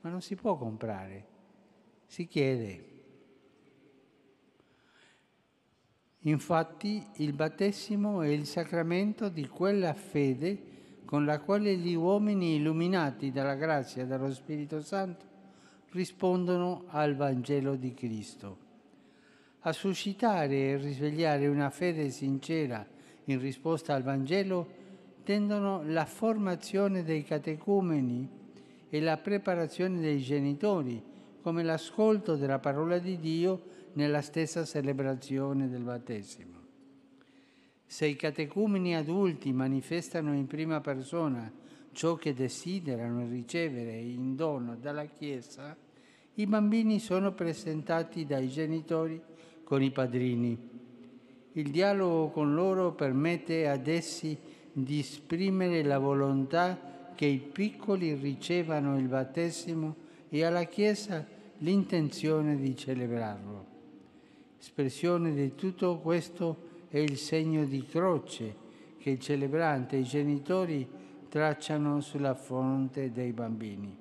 ma 0.02 0.10
non 0.10 0.22
si 0.22 0.36
può 0.36 0.58
comprare, 0.58 1.26
si 2.06 2.28
chiede. 2.28 2.96
Infatti 6.22 7.06
il 7.18 7.34
battesimo 7.34 8.22
è 8.22 8.28
il 8.28 8.46
sacramento 8.46 9.30
di 9.30 9.48
quella 9.48 9.94
fede 9.94 10.76
con 11.06 11.26
la 11.26 11.40
quale 11.40 11.78
gli 11.78 11.94
uomini 11.94 12.56
illuminati 12.56 13.32
dalla 13.32 13.56
grazia 13.56 14.04
e 14.04 14.08
dallo 14.08 14.34
Spirito 14.34 14.82
Santo 14.82 15.26
rispondono 15.92 16.84
al 16.88 17.16
Vangelo 17.16 17.76
di 17.76 17.94
Cristo. 17.94 18.58
A 19.62 19.72
suscitare 19.72 20.56
e 20.56 20.78
risvegliare 20.78 21.48
una 21.48 21.70
fede 21.70 22.10
sincera 22.10 22.86
in 23.26 23.40
risposta 23.40 23.94
al 23.94 24.04
Vangelo 24.04 24.68
tendono 25.24 25.84
la 25.86 26.06
formazione 26.06 27.04
dei 27.04 27.24
catecumeni 27.24 28.30
e 28.90 29.02
la 29.02 29.18
preparazione 29.18 30.00
dei 30.00 30.20
genitori, 30.20 31.02
come 31.42 31.64
l'ascolto 31.64 32.36
della 32.36 32.60
parola 32.60 32.98
di 32.98 33.18
Dio 33.20 33.62
nella 33.98 34.22
stessa 34.22 34.64
celebrazione 34.64 35.68
del 35.68 35.82
battesimo. 35.82 36.56
Se 37.84 38.06
i 38.06 38.16
catecumeni 38.16 38.96
adulti 38.96 39.52
manifestano 39.52 40.36
in 40.36 40.46
prima 40.46 40.82
persona 40.82 41.52
ciò 41.94 42.16
che 42.16 42.36
desiderano 42.36 43.28
ricevere 43.28 43.98
in 43.98 44.36
dono 44.36 44.76
dalla 44.76 45.06
Chiesa, 45.06 45.76
i 46.36 46.46
bambini 46.46 47.00
sono 47.00 47.32
presentati 47.32 48.28
dai 48.28 48.48
genitori 48.50 49.20
con 49.64 49.82
i 49.82 49.90
padrini. 49.90 50.56
Il 51.54 51.72
dialogo 51.72 52.30
con 52.30 52.54
loro 52.54 52.94
permette 52.94 53.68
ad 53.68 53.88
essi 53.88 54.38
di 54.72 55.00
esprimere 55.00 55.82
la 55.82 55.98
volontà 55.98 57.14
che 57.16 57.26
i 57.26 57.40
piccoli 57.40 58.14
ricevano 58.14 58.96
il 59.00 59.08
battesimo 59.08 59.96
e 60.30 60.44
alla 60.44 60.66
Chiesa 60.66 61.26
l'intenzione 61.60 62.58
di 62.58 62.76
celebrarlo. 62.76 63.67
Espressione 64.60 65.34
di 65.34 65.56
tutto 65.56 65.98
questo 65.98 66.66
è 66.90 66.98
il 66.98 67.18
segno 67.18 67.66
di 67.66 67.86
croce 67.86 68.66
che 68.98 69.12
il 69.12 69.20
celebrante 69.20 69.96
e 69.96 70.00
i 70.00 70.04
genitori 70.04 70.88
tracciano 71.30 72.02
sulla 72.02 72.34
fronte 72.34 73.12
dei 73.12 73.32
bambini. 73.32 73.96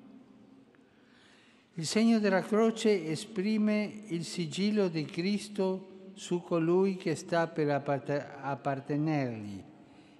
Il 1.75 1.85
segno 1.85 2.19
della 2.19 2.41
croce 2.41 3.05
esprime 3.05 4.03
il 4.07 4.23
sigillo 4.23 4.87
di 4.87 5.05
Cristo 5.05 6.11
su 6.13 6.41
colui 6.41 6.95
che 6.95 7.13
sta 7.13 7.47
per 7.47 7.69
appartenergli 7.69 9.63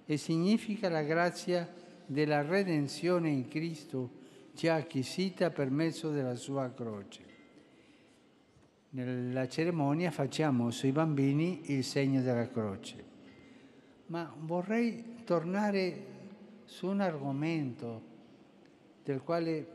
e 0.06 0.18
significa 0.18 0.88
la 0.88 1.02
grazia 1.02 1.68
della 2.06 2.44
redenzione 2.44 3.30
in 3.30 3.48
Cristo 3.48 4.12
già 4.54 4.76
acquisita 4.76 5.50
per 5.50 5.72
mezzo 5.72 6.12
della 6.12 6.36
sua 6.36 6.72
croce. 6.72 7.27
Nella 8.98 9.48
cerimonia 9.48 10.10
facciamo 10.10 10.72
sui 10.72 10.92
bambini 10.92 11.72
il 11.72 11.84
segno 11.84 12.24
della 12.24 12.50
croce. 12.50 13.06
Ma 14.08 14.34
vorrei 14.40 15.18
tornare 15.24 16.06
su 16.66 16.88
un 16.88 17.02
argomento 17.02 18.02
del 19.04 19.22
quale 19.22 19.68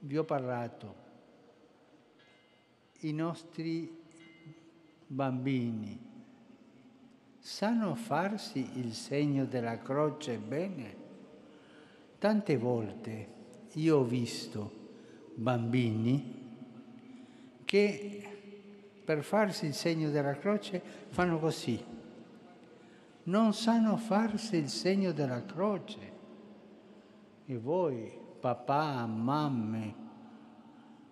vi 0.00 0.18
ho 0.18 0.24
parlato. 0.24 0.94
I 3.00 3.12
nostri 3.14 3.90
bambini 5.06 5.98
sanno 7.38 7.94
farsi 7.94 8.80
il 8.80 8.92
segno 8.92 9.46
della 9.46 9.78
croce 9.78 10.36
bene? 10.36 10.96
Tante 12.18 12.58
volte 12.58 13.28
io 13.72 13.96
ho 13.96 14.04
visto 14.04 14.76
bambini 15.36 16.37
che 17.68 18.22
per 19.04 19.22
farsi 19.22 19.66
il 19.66 19.74
segno 19.74 20.08
della 20.08 20.38
croce 20.38 20.80
fanno 21.08 21.38
così. 21.38 21.78
Non 23.24 23.52
sanno 23.52 23.98
farsi 23.98 24.56
il 24.56 24.70
segno 24.70 25.12
della 25.12 25.44
croce. 25.44 25.98
E 27.44 27.58
voi, 27.58 28.10
papà, 28.40 29.04
mamme, 29.04 29.94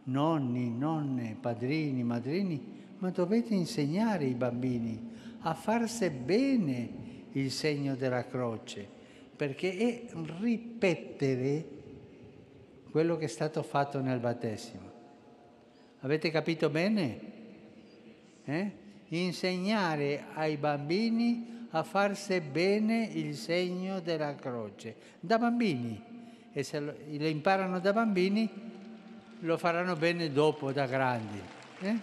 nonni, 0.05 0.71
nonne, 0.71 1.37
padrini, 1.39 2.03
madrini, 2.03 2.85
ma 3.01 3.11
dovete 3.11 3.53
insegnare 3.53 4.25
i 4.25 4.35
bambini 4.35 5.11
a 5.41 5.53
farsi 5.53 6.09
bene 6.09 6.89
il 7.33 7.51
segno 7.51 7.97
della 7.97 8.25
croce, 8.25 8.89
perché 9.37 9.77
è 9.77 10.07
ripetere 10.41 11.69
quello 12.91 13.19
che 13.19 13.27
è 13.27 13.29
stato 13.29 13.63
fatto 13.63 14.01
nel 14.01 14.21
battesimo. 14.21 14.86
Avete 16.07 16.31
capito 16.31 16.71
bene? 16.71 17.21
Eh? 18.45 18.71
Insegnare 19.09 20.27
ai 20.35 20.57
bambini 20.57 21.67
a 21.71 21.83
farsi 21.83 22.41
bene 22.41 23.11
il 23.13 23.35
segno 23.35 23.99
della 23.99 24.37
croce, 24.37 24.95
da 25.19 25.37
bambini. 25.37 26.01
E 26.53 26.63
se 26.63 26.79
lo, 26.79 26.95
lo 27.09 27.27
imparano 27.27 27.81
da 27.81 27.93
bambini, 27.93 28.49
lo 29.41 29.59
faranno 29.59 29.97
bene 29.97 30.31
dopo, 30.31 30.71
da 30.71 30.87
grandi. 30.87 31.41
Eh? 31.81 31.99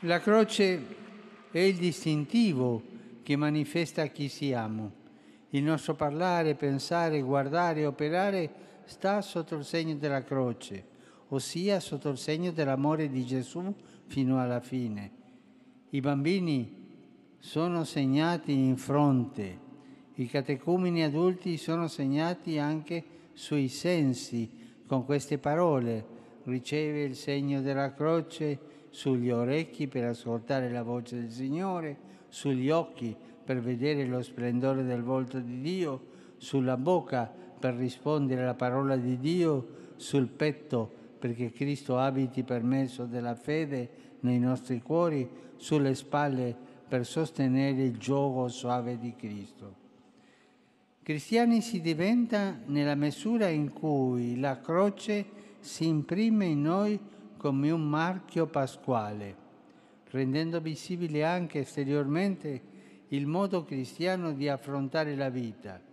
La 0.00 0.18
croce 0.18 0.86
è 1.52 1.60
il 1.60 1.76
distintivo 1.76 2.82
che 3.22 3.36
manifesta 3.36 4.06
chi 4.06 4.28
siamo. 4.28 4.90
Il 5.50 5.62
nostro 5.62 5.94
parlare, 5.94 6.56
pensare, 6.56 7.20
guardare, 7.20 7.86
operare 7.86 8.70
sta 8.84 9.20
sotto 9.20 9.54
il 9.54 9.64
segno 9.64 9.94
della 9.96 10.22
croce, 10.22 10.84
ossia 11.28 11.80
sotto 11.80 12.08
il 12.08 12.18
segno 12.18 12.50
dell'amore 12.52 13.08
di 13.08 13.24
Gesù 13.24 13.74
fino 14.06 14.40
alla 14.40 14.60
fine. 14.60 15.10
I 15.90 16.00
bambini 16.00 16.80
sono 17.38 17.84
segnati 17.84 18.52
in 18.52 18.76
fronte, 18.76 19.58
i 20.14 20.26
catecumeni 20.26 21.02
adulti 21.02 21.56
sono 21.56 21.88
segnati 21.88 22.58
anche 22.58 23.04
sui 23.32 23.68
sensi 23.68 24.50
con 24.86 25.04
queste 25.04 25.38
parole. 25.38 26.20
Riceve 26.44 27.04
il 27.04 27.16
segno 27.16 27.62
della 27.62 27.94
croce 27.94 28.58
sugli 28.90 29.30
orecchi 29.30 29.86
per 29.88 30.04
ascoltare 30.04 30.70
la 30.70 30.82
voce 30.82 31.16
del 31.16 31.30
Signore, 31.30 31.96
sugli 32.28 32.68
occhi 32.68 33.16
per 33.44 33.60
vedere 33.60 34.04
lo 34.04 34.22
splendore 34.22 34.82
del 34.82 35.02
volto 35.02 35.40
di 35.40 35.60
Dio, 35.60 36.10
sulla 36.36 36.76
bocca 36.76 37.32
per 37.62 37.74
rispondere 37.74 38.42
alla 38.42 38.54
parola 38.54 38.96
di 38.96 39.20
Dio 39.20 39.92
sul 39.94 40.26
petto 40.26 40.90
perché 41.16 41.52
Cristo 41.52 41.96
abiti 41.96 42.42
per 42.42 42.64
mezzo 42.64 43.04
della 43.04 43.36
fede 43.36 44.16
nei 44.20 44.40
nostri 44.40 44.82
cuori, 44.82 45.28
sulle 45.54 45.94
spalle 45.94 46.56
per 46.88 47.06
sostenere 47.06 47.84
il 47.84 47.98
gioco 47.98 48.48
suave 48.48 48.98
di 48.98 49.14
Cristo. 49.14 49.76
Cristiani 51.04 51.60
si 51.60 51.80
diventa 51.80 52.58
nella 52.66 52.96
misura 52.96 53.46
in 53.46 53.72
cui 53.72 54.40
la 54.40 54.58
croce 54.58 55.24
si 55.60 55.86
imprime 55.86 56.46
in 56.46 56.62
noi 56.62 56.98
come 57.36 57.70
un 57.70 57.88
marchio 57.88 58.46
pasquale, 58.46 59.36
rendendo 60.10 60.60
visibile 60.60 61.24
anche 61.24 61.60
esteriormente 61.60 62.60
il 63.10 63.28
modo 63.28 63.62
cristiano 63.62 64.32
di 64.32 64.48
affrontare 64.48 65.14
la 65.14 65.28
vita 65.28 65.90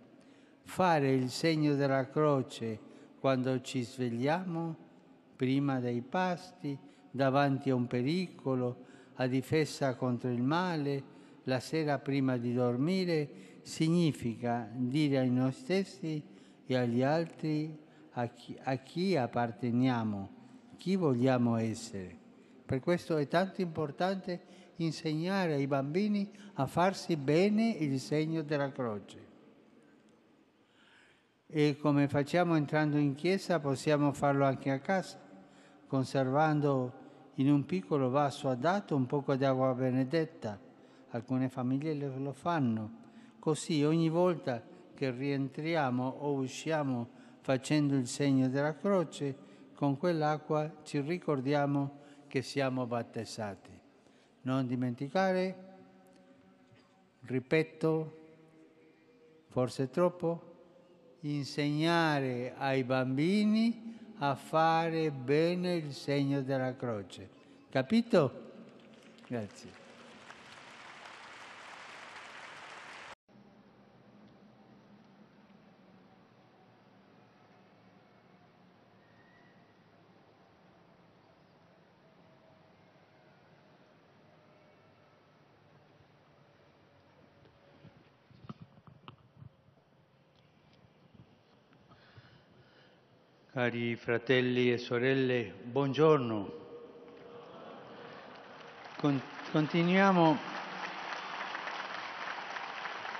fare 0.70 1.10
il 1.10 1.30
segno 1.30 1.74
della 1.74 2.08
croce 2.08 2.78
quando 3.18 3.60
ci 3.60 3.82
svegliamo, 3.82 4.76
prima 5.34 5.80
dei 5.80 6.00
pasti, 6.00 6.78
davanti 7.10 7.70
a 7.70 7.74
un 7.74 7.88
pericolo, 7.88 8.84
a 9.14 9.26
difesa 9.26 9.96
contro 9.96 10.30
il 10.30 10.40
male, 10.40 11.02
la 11.42 11.58
sera 11.58 11.98
prima 11.98 12.36
di 12.36 12.54
dormire, 12.54 13.58
significa 13.62 14.70
dire 14.72 15.18
a 15.18 15.24
noi 15.24 15.50
stessi 15.50 16.22
e 16.64 16.76
agli 16.76 17.02
altri 17.02 17.76
a 18.12 18.28
chi, 18.28 18.56
a 18.62 18.76
chi 18.76 19.16
apparteniamo, 19.16 20.30
chi 20.76 20.94
vogliamo 20.94 21.56
essere. 21.56 22.16
Per 22.64 22.78
questo 22.78 23.16
è 23.16 23.26
tanto 23.26 23.60
importante 23.60 24.40
insegnare 24.76 25.54
ai 25.54 25.66
bambini 25.66 26.30
a 26.54 26.66
farsi 26.66 27.16
bene 27.16 27.70
il 27.70 27.98
segno 27.98 28.42
della 28.42 28.70
croce 28.70 29.29
e 31.52 31.76
come 31.76 32.06
facciamo 32.06 32.54
entrando 32.54 32.96
in 32.96 33.16
chiesa 33.16 33.58
possiamo 33.58 34.12
farlo 34.12 34.44
anche 34.44 34.70
a 34.70 34.78
casa, 34.78 35.18
conservando 35.88 36.92
in 37.34 37.50
un 37.50 37.64
piccolo 37.66 38.08
vaso 38.08 38.48
adatto 38.48 38.94
un 38.94 39.06
poco 39.06 39.34
di 39.34 39.44
acqua 39.44 39.74
benedetta. 39.74 40.58
Alcune 41.08 41.48
famiglie 41.48 41.94
lo 41.94 42.32
fanno. 42.32 42.98
Così 43.40 43.82
ogni 43.82 44.08
volta 44.08 44.62
che 44.94 45.10
rientriamo 45.10 46.06
o 46.20 46.34
usciamo 46.34 47.08
facendo 47.40 47.96
il 47.96 48.06
segno 48.06 48.48
della 48.48 48.76
croce, 48.76 49.48
con 49.74 49.96
quell'acqua 49.96 50.72
ci 50.84 51.00
ricordiamo 51.00 51.98
che 52.28 52.42
siamo 52.42 52.86
battezzati. 52.86 53.76
Non 54.42 54.68
dimenticare, 54.68 55.56
ripeto, 57.22 58.18
forse 59.48 59.90
troppo, 59.90 60.49
insegnare 61.20 62.54
ai 62.56 62.84
bambini 62.84 63.98
a 64.18 64.34
fare 64.34 65.10
bene 65.10 65.74
il 65.74 65.92
segno 65.92 66.42
della 66.42 66.74
croce. 66.76 67.28
Capito? 67.70 68.48
Grazie. 69.26 69.79
Cari 93.52 93.96
fratelli 93.96 94.70
e 94.70 94.78
sorelle, 94.78 95.52
buongiorno. 95.64 96.52
Con, 98.96 99.20
continuiamo, 99.50 100.38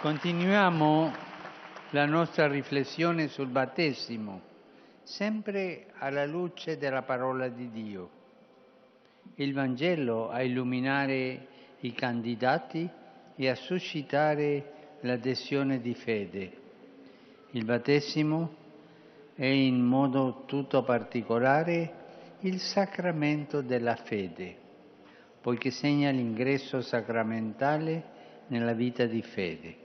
continuiamo 0.00 1.12
la 1.90 2.06
nostra 2.06 2.46
riflessione 2.46 3.26
sul 3.26 3.48
battesimo, 3.48 4.40
sempre 5.02 5.86
alla 5.98 6.26
luce 6.26 6.78
della 6.78 7.02
parola 7.02 7.48
di 7.48 7.68
Dio. 7.72 8.10
Il 9.34 9.52
Vangelo 9.52 10.30
a 10.30 10.42
illuminare 10.42 11.46
i 11.80 11.92
candidati 11.92 12.88
e 13.34 13.48
a 13.48 13.56
suscitare 13.56 14.98
l'adesione 15.00 15.80
di 15.80 15.94
fede. 15.94 16.52
Il 17.50 17.64
battesimo 17.64 18.58
e 19.34 19.66
in 19.66 19.80
modo 19.80 20.42
tutto 20.46 20.82
particolare 20.82 21.94
il 22.40 22.58
sacramento 22.60 23.60
della 23.60 23.96
fede, 23.96 24.56
poiché 25.40 25.70
segna 25.70 26.10
l'ingresso 26.10 26.80
sacramentale 26.80 28.02
nella 28.48 28.72
vita 28.72 29.04
di 29.06 29.22
fede. 29.22 29.76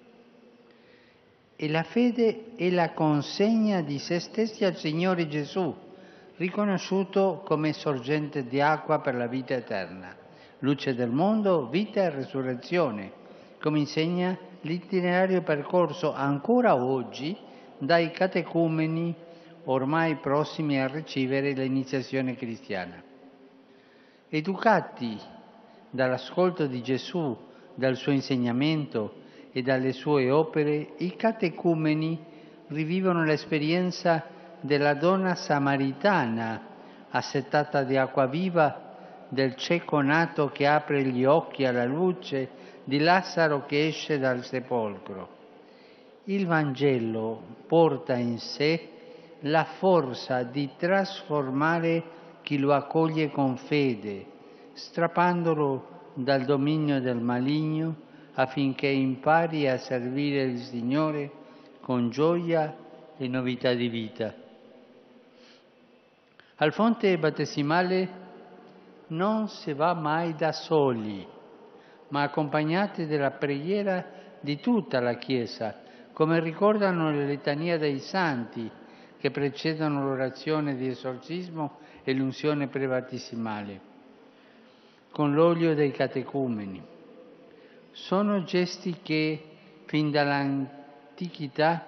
E 1.55 1.69
la 1.69 1.84
fede 1.84 2.55
è 2.55 2.69
la 2.69 2.91
consegna 2.91 3.81
di 3.81 3.97
se 3.99 4.19
stessi 4.19 4.65
al 4.65 4.75
Signore 4.75 5.27
Gesù, 5.27 5.73
riconosciuto 6.38 7.41
come 7.45 7.71
sorgente 7.71 8.45
di 8.45 8.60
acqua 8.60 8.99
per 8.99 9.15
la 9.15 9.27
vita 9.27 9.53
eterna, 9.53 10.15
luce 10.60 10.93
del 10.95 11.12
mondo, 11.12 11.67
vita 11.67 12.01
e 12.01 12.10
resurrezione, 12.10 13.12
come 13.62 13.79
insegna 13.79 14.38
l'itinerario 14.62 15.41
percorso 15.43 16.13
ancora 16.13 16.75
oggi 16.75 17.38
dai 17.77 18.12
catecumeni 18.12 19.15
ormai 19.65 20.15
prossimi 20.15 20.80
a 20.80 20.88
ricevere 20.88 21.51
l'iniziazione 21.51 22.36
cristiana. 22.36 23.01
Educati 24.30 25.17
dall'ascolto 25.89 26.67
di 26.67 26.82
Gesù, 26.82 27.38
dal 27.73 27.95
suo 27.95 28.12
insegnamento 28.12 29.23
e 29.51 29.62
dalle 29.62 29.93
sue 29.93 30.30
opere, 30.30 30.93
i 30.97 31.15
catecumeni 31.15 32.19
rivivono 32.67 33.23
l'esperienza 33.23 34.25
della 34.60 34.93
donna 34.93 35.36
samaritana 35.36 36.73
assetata 37.10 37.84
di 37.84 37.95
acqua 37.95 38.25
viva, 38.25 38.82
del 39.30 39.56
cieco 39.56 40.01
nato 40.01 40.49
che 40.49 40.67
apre 40.67 41.04
gli 41.04 41.23
occhi 41.23 41.65
alla 41.65 41.86
luce, 41.86 42.49
di 42.84 42.99
Lazzaro 42.99 43.65
che 43.65 43.88
esce 43.88 44.19
dal 44.19 44.43
sepolcro. 44.43 45.30
Il 46.25 46.45
Vangelo 46.45 47.41
porta 47.67 48.15
in 48.15 48.38
sé 48.38 48.89
la 49.45 49.63
forza 49.63 50.43
di 50.43 50.71
trasformare 50.75 52.03
chi 52.41 52.58
lo 52.58 52.73
accoglie 52.73 53.29
con 53.29 53.58
fede, 53.58 54.25
strappandolo 54.73 56.13
dal 56.15 56.45
dominio 56.45 56.99
del 56.99 57.19
maligno 57.19 58.03
affinché 58.34 58.88
impari 58.88 59.67
a 59.67 59.77
servire 59.77 60.43
il 60.43 60.60
Signore 60.60 61.31
con 61.81 62.10
gioia 62.10 62.75
e 63.17 63.27
novità 63.27 63.73
di 63.73 63.88
vita. 63.88 64.34
Al 66.55 66.73
fonte 66.73 67.17
battesimale 67.17 68.23
non 69.08 69.47
si 69.47 69.73
va 69.73 69.93
mai 69.93 70.34
da 70.36 70.51
soli, 70.53 71.25
ma 72.08 72.23
accompagnati 72.23 73.05
dalla 73.05 73.31
preghiera 73.31 74.05
di 74.39 74.60
tutta 74.60 74.99
la 74.99 75.15
Chiesa, 75.15 75.75
come 76.13 76.39
ricordano 76.39 77.12
le 77.12 77.25
litanie 77.25 77.77
dei 77.77 77.99
santi 77.99 78.71
che 79.17 79.32
precedono 79.32 80.04
l'orazione 80.04 80.75
di 80.75 80.88
esorcismo 80.88 81.80
e 82.04 82.13
l'unzione 82.13 82.67
prebattisimale, 82.67 83.80
con 85.12 85.34
l'olio 85.34 85.73
dei 85.73 85.91
catecumeni. 85.91 86.82
Sono 87.91 88.43
gesti 88.43 88.97
che, 89.01 89.43
fin 89.86 90.12
dall'antichità, 90.12 91.86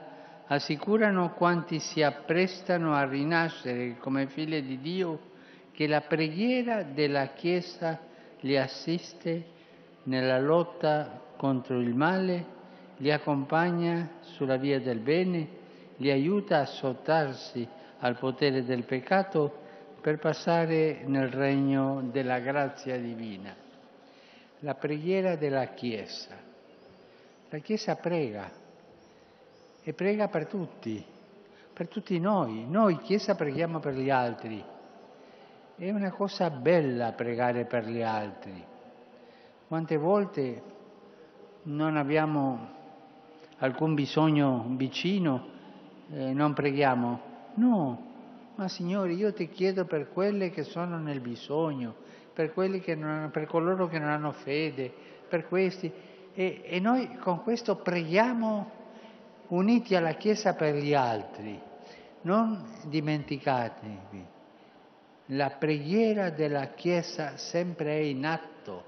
assicurano 0.47 1.33
quanti 1.33 1.79
si 1.79 2.01
apprestano 2.01 2.93
a 2.93 3.05
rinascere 3.05 3.97
come 3.99 4.27
figli 4.27 4.61
di 4.61 4.79
Dio 4.79 5.19
che 5.73 5.87
la 5.87 6.01
preghiera 6.01 6.83
della 6.83 7.27
Chiesa 7.33 7.99
li 8.39 8.57
assiste 8.57 9.45
nella 10.03 10.39
lotta 10.39 11.21
contro 11.35 11.79
il 11.79 11.93
male, 11.93 12.45
li 12.97 13.11
accompagna 13.11 14.09
sulla 14.21 14.57
via 14.57 14.79
del 14.79 14.99
bene, 14.99 15.47
li 15.97 16.11
aiuta 16.11 16.59
a 16.59 16.65
sottarsi 16.65 17.67
al 17.99 18.17
potere 18.17 18.63
del 18.63 18.83
peccato 18.83 19.65
per 20.01 20.19
passare 20.19 21.01
nel 21.05 21.29
regno 21.29 22.07
della 22.11 22.39
grazia 22.39 22.97
divina. 22.97 23.55
La 24.59 24.75
preghiera 24.75 25.35
della 25.35 25.65
Chiesa. 25.67 26.35
La 27.49 27.57
Chiesa 27.59 27.95
prega 27.95 28.49
e 29.83 29.93
prega 29.93 30.27
per 30.27 30.47
tutti, 30.47 31.03
per 31.73 31.87
tutti 31.87 32.19
noi. 32.19 32.65
Noi 32.67 32.99
Chiesa 32.99 33.35
preghiamo 33.35 33.79
per 33.79 33.93
gli 33.93 34.09
altri. 34.09 34.63
È 35.75 35.89
una 35.91 36.11
cosa 36.11 36.49
bella 36.49 37.11
pregare 37.11 37.65
per 37.65 37.87
gli 37.87 38.01
altri. 38.01 38.63
Quante 39.67 39.97
volte 39.97 40.61
non 41.63 41.97
abbiamo 41.97 42.75
alcun 43.57 43.93
bisogno 43.93 44.65
vicino, 44.69 45.55
eh, 46.11 46.33
non 46.33 46.53
preghiamo? 46.53 47.21
No, 47.55 48.07
ma 48.55 48.67
Signore, 48.67 49.13
io 49.13 49.33
ti 49.33 49.49
chiedo 49.49 49.85
per 49.85 50.09
quelle 50.09 50.49
che 50.49 50.63
sono 50.63 50.97
nel 50.97 51.19
bisogno, 51.19 51.95
per, 52.33 52.53
hanno, 52.55 53.29
per 53.29 53.45
coloro 53.45 53.87
che 53.87 53.99
non 53.99 54.09
hanno 54.09 54.31
fede, 54.31 54.91
per 55.27 55.47
questi. 55.47 55.91
E, 56.33 56.61
e 56.63 56.79
noi 56.79 57.17
con 57.17 57.41
questo 57.43 57.75
preghiamo 57.75 58.71
uniti 59.47 59.95
alla 59.95 60.13
Chiesa 60.13 60.53
per 60.53 60.75
gli 60.75 60.93
altri. 60.93 61.59
Non 62.21 62.63
dimenticatevi, 62.85 64.25
la 65.27 65.49
preghiera 65.51 66.29
della 66.29 66.67
Chiesa 66.67 67.37
sempre 67.37 67.97
è 67.97 68.01
in 68.01 68.25
atto, 68.25 68.83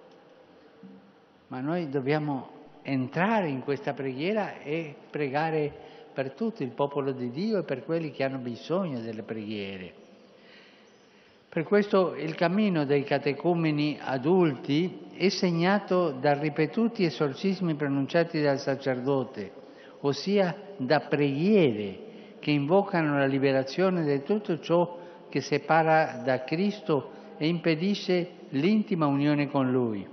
ma 1.48 1.60
noi 1.60 1.90
dobbiamo 1.90 2.58
entrare 2.82 3.50
in 3.50 3.62
questa 3.62 3.94
preghiera 3.94 4.60
e 4.60 4.96
pregare 5.10 5.89
per 6.20 6.32
tutto 6.32 6.64
il 6.64 6.72
popolo 6.72 7.14
di 7.14 7.32
Dio 7.32 7.60
e 7.60 7.64
per 7.64 7.86
quelli 7.86 8.12
che 8.12 8.26
hanno 8.26 8.40
bisogno 8.40 9.00
delle 9.00 9.24
preghiere. 9.24 9.94
Per 11.48 11.64
questo 11.64 12.14
il 12.14 12.36
cammino 12.36 12.84
dei 12.84 13.06
catecumeni 13.06 13.98
adulti 14.02 15.06
è 15.14 15.30
segnato 15.30 16.12
da 16.12 16.34
ripetuti 16.34 17.06
esorcismi 17.06 17.76
pronunciati 17.76 18.42
dal 18.42 18.60
sacerdote, 18.60 19.50
ossia 20.02 20.54
da 20.76 21.00
preghiere 21.00 22.00
che 22.40 22.52
invocano 22.52 23.18
la 23.18 23.26
liberazione 23.26 24.04
di 24.04 24.22
tutto 24.22 24.60
ciò 24.60 24.98
che 25.30 25.40
separa 25.40 26.22
da 26.22 26.44
Cristo 26.44 27.12
e 27.38 27.48
impedisce 27.48 28.30
l'intima 28.50 29.06
unione 29.06 29.48
con 29.48 29.72
Lui. 29.72 30.06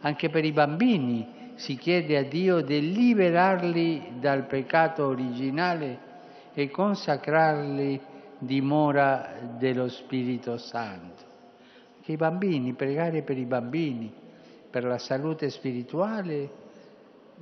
Anche 0.00 0.28
per 0.28 0.44
i 0.44 0.50
bambini 0.50 1.24
si 1.56 1.76
chiede 1.76 2.18
a 2.18 2.22
Dio 2.22 2.60
di 2.60 2.92
liberarli 2.92 4.18
dal 4.20 4.44
peccato 4.44 5.06
originale 5.06 5.98
e 6.52 6.70
consacrarli 6.70 8.00
dimora 8.38 9.36
dello 9.58 9.88
Spirito 9.88 10.58
Santo. 10.58 11.24
Che 12.02 12.12
i 12.12 12.16
bambini, 12.16 12.74
pregare 12.74 13.22
per 13.22 13.38
i 13.38 13.46
bambini, 13.46 14.12
per 14.70 14.84
la 14.84 14.98
salute 14.98 15.48
spirituale 15.48 16.50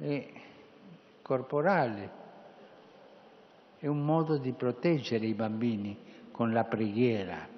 e 0.01 0.33
corporale. 1.21 2.23
È 3.79 3.87
un 3.89 4.05
modo 4.05 4.39
di 4.39 4.53
proteggere 4.53 5.27
i 5.27 5.35
bambini 5.35 5.99
con 6.31 6.53
la 6.53 6.65
preghiera. 6.65 7.49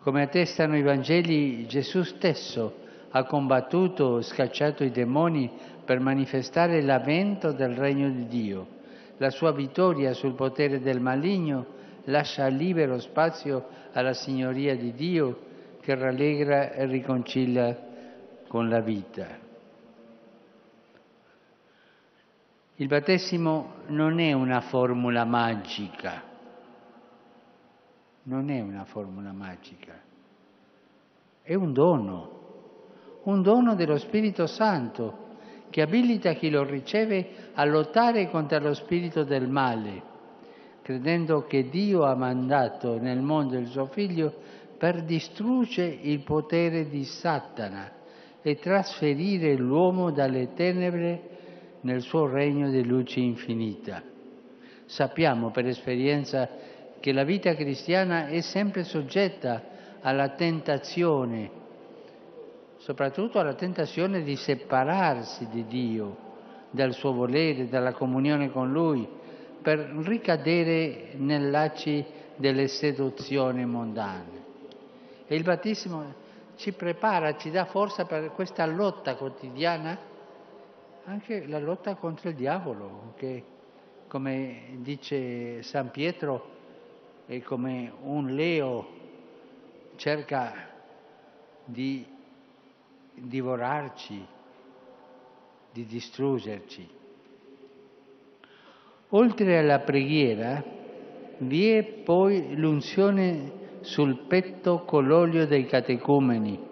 Come 0.00 0.22
attestano 0.22 0.76
i 0.76 0.82
Vangeli, 0.82 1.66
Gesù 1.66 2.02
stesso 2.02 2.86
ha 3.10 3.24
combattuto, 3.24 4.20
scacciato 4.22 4.84
i 4.84 4.90
demoni 4.90 5.50
per 5.84 6.00
manifestare 6.00 6.82
l'avvento 6.82 7.52
del 7.52 7.74
regno 7.74 8.10
di 8.10 8.26
Dio. 8.26 8.76
La 9.16 9.30
sua 9.30 9.52
vittoria 9.52 10.12
sul 10.12 10.34
potere 10.34 10.80
del 10.80 11.00
maligno 11.00 11.76
lascia 12.04 12.46
libero 12.46 12.98
spazio 13.00 13.66
alla 13.92 14.12
signoria 14.12 14.76
di 14.76 14.92
Dio 14.92 15.46
che 15.80 15.94
rallegra 15.94 16.72
e 16.72 16.86
riconcilia 16.86 17.86
con 18.46 18.68
la 18.68 18.80
vita. 18.80 19.46
Il 22.76 22.86
battesimo 22.86 23.72
non 23.86 24.20
è 24.20 24.32
una 24.32 24.60
formula 24.60 25.24
magica, 25.24 26.22
non 28.24 28.50
è 28.50 28.60
una 28.60 28.84
formula 28.84 29.32
magica, 29.32 30.00
è 31.42 31.54
un 31.54 31.72
dono, 31.72 32.37
un 33.28 33.42
dono 33.42 33.74
dello 33.74 33.98
Spirito 33.98 34.46
Santo 34.46 35.26
che 35.68 35.82
abilita 35.82 36.32
chi 36.32 36.48
lo 36.48 36.64
riceve 36.64 37.50
a 37.52 37.64
lottare 37.66 38.30
contro 38.30 38.58
lo 38.58 38.72
spirito 38.72 39.22
del 39.22 39.48
male, 39.48 40.02
credendo 40.80 41.44
che 41.44 41.68
Dio 41.68 42.04
ha 42.04 42.14
mandato 42.14 42.98
nel 42.98 43.20
mondo 43.20 43.58
il 43.58 43.66
suo 43.66 43.84
figlio 43.86 44.32
per 44.78 45.02
distruggere 45.02 45.98
il 46.02 46.20
potere 46.20 46.88
di 46.88 47.04
Satana 47.04 47.92
e 48.40 48.56
trasferire 48.56 49.54
l'uomo 49.56 50.10
dalle 50.10 50.54
tenebre 50.54 51.20
nel 51.82 52.00
suo 52.00 52.26
regno 52.26 52.70
di 52.70 52.82
luce 52.82 53.20
infinita. 53.20 54.02
Sappiamo 54.86 55.50
per 55.50 55.66
esperienza 55.66 56.48
che 56.98 57.12
la 57.12 57.24
vita 57.24 57.54
cristiana 57.54 58.28
è 58.28 58.40
sempre 58.40 58.84
soggetta 58.84 59.62
alla 60.00 60.30
tentazione, 60.30 61.50
soprattutto 62.88 63.38
alla 63.38 63.52
tentazione 63.52 64.22
di 64.22 64.34
separarsi 64.34 65.46
di 65.50 65.66
Dio, 65.66 66.16
dal 66.70 66.94
suo 66.94 67.12
volere, 67.12 67.68
dalla 67.68 67.92
comunione 67.92 68.50
con 68.50 68.72
Lui, 68.72 69.06
per 69.60 69.78
ricadere 70.04 71.10
nel 71.16 71.50
laci 71.50 72.02
delle 72.36 72.66
seduzioni 72.66 73.66
mondane. 73.66 74.44
E 75.26 75.36
il 75.36 75.42
battesimo 75.42 76.14
ci 76.56 76.72
prepara, 76.72 77.36
ci 77.36 77.50
dà 77.50 77.66
forza 77.66 78.06
per 78.06 78.32
questa 78.32 78.64
lotta 78.64 79.16
quotidiana 79.16 79.98
anche 81.04 81.46
la 81.46 81.58
lotta 81.58 81.94
contro 81.94 82.30
il 82.30 82.36
diavolo, 82.36 83.12
che 83.16 83.44
come 84.06 84.78
dice 84.78 85.62
San 85.62 85.90
Pietro 85.90 86.56
è 87.26 87.38
come 87.42 87.92
un 88.00 88.28
leo 88.28 88.88
cerca 89.96 90.70
di 91.66 92.16
divorarci, 93.22 94.26
di 95.72 95.84
distruggerci. 95.84 96.88
Oltre 99.10 99.58
alla 99.58 99.80
preghiera 99.80 100.62
vi 101.38 101.70
è 101.70 101.82
poi 101.82 102.56
l'unzione 102.56 103.52
sul 103.80 104.24
petto 104.26 104.84
con 104.84 105.06
l'olio 105.06 105.46
dei 105.46 105.66
catecumeni, 105.66 106.66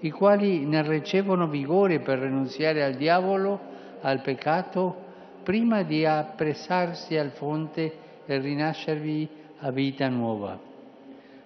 i 0.00 0.10
quali 0.10 0.64
ne 0.64 0.82
ricevono 0.88 1.48
vigore 1.48 2.00
per 2.00 2.18
rinunziare 2.18 2.82
al 2.82 2.94
diavolo 2.94 3.60
al 4.00 4.20
peccato 4.20 4.96
prima 5.42 5.82
di 5.82 6.04
appressarsi 6.04 7.16
al 7.16 7.30
fonte 7.30 7.92
e 8.26 8.38
rinascervi 8.38 9.28
a 9.58 9.70
vita 9.70 10.08
nuova. 10.08 10.58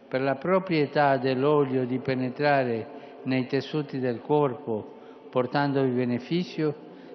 Per 0.09 0.21
la 0.21 0.37
proprietà 0.37 1.17
dell'olio 1.17 1.85
di 1.85 1.99
penetrare 1.99 2.96
nei 3.27 3.47
tessuti 3.47 3.99
del 3.99 4.21
corpo, 4.21 4.95
portandovi 5.31 5.91
beneficio, 5.91 6.75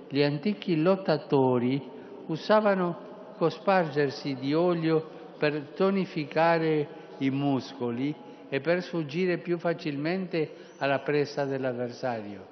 gli 0.10 0.22
antichi 0.22 0.82
lottatori 0.82 1.82
usavano 2.28 3.10
cospargersi 3.38 4.36
di 4.36 4.54
olio 4.54 5.20
per 5.38 5.72
tonificare 5.76 6.88
i 7.20 7.30
muscoli 7.30 8.14
e 8.50 8.60
per 8.60 8.84
sfuggire 8.84 9.38
più 9.38 9.58
facilmente 9.58 10.54
alla 10.78 11.00
presa 11.00 11.46
dell'avversario. 11.46 12.46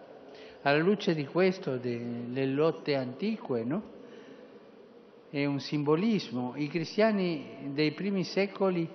Alla 0.62 0.80
luce 0.80 1.14
di 1.14 1.26
questo, 1.26 1.78
delle 1.78 2.46
lotte 2.46 2.96
antiche, 2.96 3.64
no? 3.64 3.84
È 5.30 5.46
un 5.46 5.60
simbolismo. 5.60 6.54
I 6.56 6.68
cristiani 6.68 7.72
dei 7.74 7.92
primi 7.92 8.24
secoli 8.24 8.90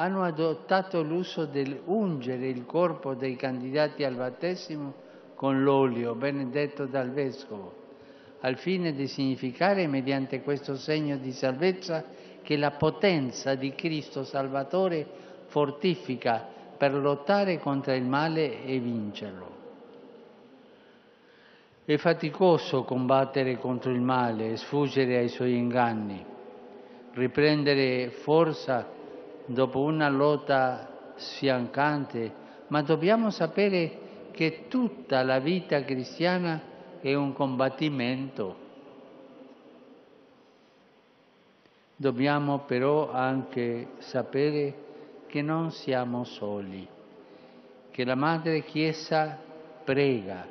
hanno 0.00 0.22
adottato 0.22 1.02
l'uso 1.02 1.44
del 1.44 1.78
ungere 1.84 2.48
il 2.48 2.64
corpo 2.64 3.12
dei 3.14 3.36
candidati 3.36 4.02
al 4.02 4.14
battesimo 4.14 4.94
con 5.34 5.62
l'olio 5.62 6.14
benedetto 6.14 6.86
dal 6.86 7.10
Vescovo, 7.10 7.74
al 8.40 8.56
fine 8.56 8.94
di 8.94 9.06
significare 9.06 9.86
mediante 9.86 10.40
questo 10.40 10.74
segno 10.76 11.18
di 11.18 11.32
salvezza 11.32 12.02
che 12.40 12.56
la 12.56 12.70
potenza 12.70 13.54
di 13.56 13.74
Cristo 13.74 14.24
Salvatore 14.24 15.06
fortifica 15.48 16.48
per 16.78 16.94
lottare 16.94 17.58
contro 17.58 17.92
il 17.92 18.04
male 18.04 18.64
e 18.64 18.78
vincerlo. 18.78 19.58
È 21.84 21.96
faticoso 21.98 22.84
combattere 22.84 23.58
contro 23.58 23.90
il 23.90 24.00
male 24.00 24.52
e 24.52 24.56
sfuggire 24.56 25.18
ai 25.18 25.28
suoi 25.28 25.58
inganni, 25.58 26.24
riprendere 27.12 28.08
forza 28.08 28.96
dopo 29.52 29.80
una 29.80 30.08
lotta 30.08 31.14
sfiancante, 31.16 32.32
ma 32.68 32.82
dobbiamo 32.82 33.30
sapere 33.30 34.28
che 34.30 34.66
tutta 34.68 35.22
la 35.22 35.40
vita 35.40 35.82
cristiana 35.84 36.60
è 37.00 37.14
un 37.14 37.32
combattimento. 37.32 38.68
Dobbiamo 41.96 42.60
però 42.60 43.10
anche 43.10 43.88
sapere 43.98 44.74
che 45.26 45.42
non 45.42 45.72
siamo 45.72 46.24
soli, 46.24 46.86
che 47.90 48.04
la 48.04 48.14
Madre 48.14 48.62
Chiesa 48.62 49.36
prega, 49.84 50.46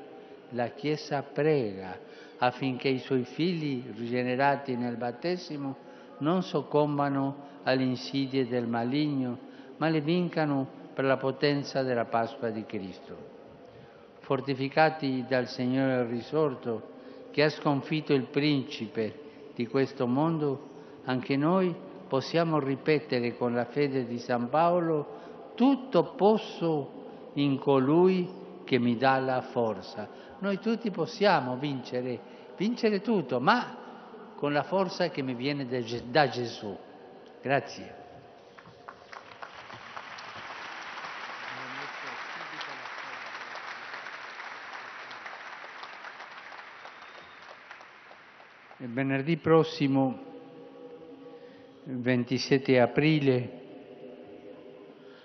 la 0.49 0.67
Chiesa 0.67 1.23
prega 1.23 1.97
affinché 2.37 2.89
i 2.89 2.99
suoi 2.99 3.23
figli 3.23 3.83
rigenerati 3.95 4.75
nel 4.75 4.97
battesimo 4.97 5.87
non 6.19 6.43
soccombano 6.43 7.47
alle 7.63 7.83
insidie 7.83 8.47
del 8.47 8.67
maligno, 8.67 9.37
ma 9.77 9.89
le 9.89 10.01
vincano 10.01 10.67
per 10.93 11.05
la 11.05 11.17
potenza 11.17 11.83
della 11.83 12.05
Pasqua 12.05 12.49
di 12.49 12.65
Cristo. 12.65 13.15
Fortificati 14.19 15.25
dal 15.27 15.47
Signore 15.47 16.05
risorto, 16.05 16.97
che 17.31 17.43
ha 17.43 17.49
sconfitto 17.49 18.13
il 18.13 18.25
principe 18.25 19.51
di 19.55 19.67
questo 19.67 20.07
mondo, 20.07 20.67
anche 21.05 21.35
noi 21.37 21.73
possiamo 22.07 22.59
ripetere 22.59 23.37
con 23.37 23.53
la 23.53 23.65
fede 23.65 24.05
di 24.05 24.19
San 24.19 24.49
Paolo, 24.49 25.17
tutto 25.55 26.13
posso 26.15 26.97
in 27.33 27.59
colui 27.59 28.27
che 28.63 28.79
mi 28.79 28.97
dà 28.97 29.19
la 29.19 29.41
forza. 29.41 30.07
Noi 30.39 30.59
tutti 30.59 30.91
possiamo 30.91 31.57
vincere, 31.57 32.19
vincere 32.55 33.01
tutto, 33.01 33.39
ma 33.39 33.77
con 34.39 34.53
la 34.53 34.63
forza 34.63 35.09
che 35.09 35.21
mi 35.21 35.33
viene 35.33 35.67
da 35.67 36.29
Gesù. 36.29 36.73
Grazie. 37.41 37.93
Il 48.77 48.93
venerdì 48.93 49.35
prossimo, 49.35 50.17
27 51.83 52.79
aprile, 52.79 53.51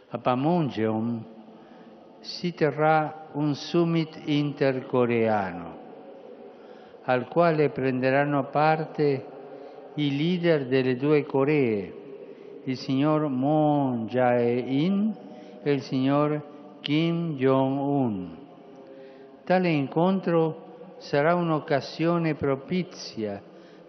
a 0.09 0.19
Pamungeon 0.19 1.25
si 2.19 2.53
terrà 2.53 3.29
un 3.35 3.55
summit 3.55 4.23
intercoreano 4.25 5.84
al 7.05 7.29
quale 7.29 7.69
prenderanno 7.69 8.45
parte 8.45 9.25
i 9.95 10.17
leader 10.17 10.67
delle 10.67 10.97
due 10.97 11.25
Coree, 11.25 11.93
il 12.65 12.77
signor 12.77 13.29
Moon 13.29 14.07
Jae-in 14.07 15.15
e 15.63 15.73
il 15.73 15.83
signor 15.83 16.43
Kim 16.81 17.37
Jong-un. 17.37 18.37
Tale 19.45 19.69
incontro 19.69 20.95
sarà 20.99 21.35
un'occasione 21.35 22.35
propizia 22.35 23.43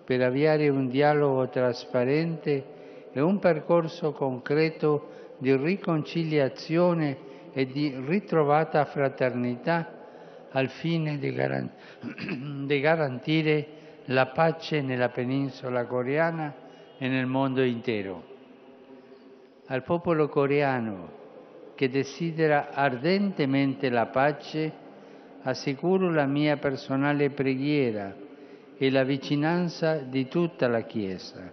per 0.03 0.21
avviare 0.21 0.67
un 0.67 0.89
dialogo 0.89 1.47
trasparente 1.47 2.73
e 3.11 3.21
un 3.21 3.39
percorso 3.39 4.11
concreto 4.11 5.09
di 5.37 5.55
riconciliazione 5.55 7.17
e 7.53 7.65
di 7.65 7.95
ritrovata 8.05 8.83
fraternità 8.83 9.94
al 10.55 10.69
fine 10.69 11.17
di, 11.19 11.33
garan- 11.33 11.69
di 12.65 12.79
garantire 12.79 13.67
la 14.05 14.27
pace 14.27 14.81
nella 14.81 15.09
penisola 15.09 15.85
coreana 15.85 16.53
e 16.97 17.07
nel 17.07 17.25
mondo 17.25 17.61
intero. 17.61 18.33
Al 19.67 19.83
popolo 19.83 20.29
coreano 20.29 21.23
che 21.75 21.89
desidera 21.89 22.69
ardentemente 22.71 23.89
la 23.89 24.05
pace, 24.05 24.71
assicuro 25.41 26.09
la 26.09 26.25
mia 26.25 26.57
personale 26.57 27.29
preghiera 27.31 28.15
e 28.77 28.89
la 28.89 29.03
vicinanza 29.03 29.97
di 29.97 30.27
tutta 30.27 30.67
la 30.67 30.81
Chiesa. 30.81 31.51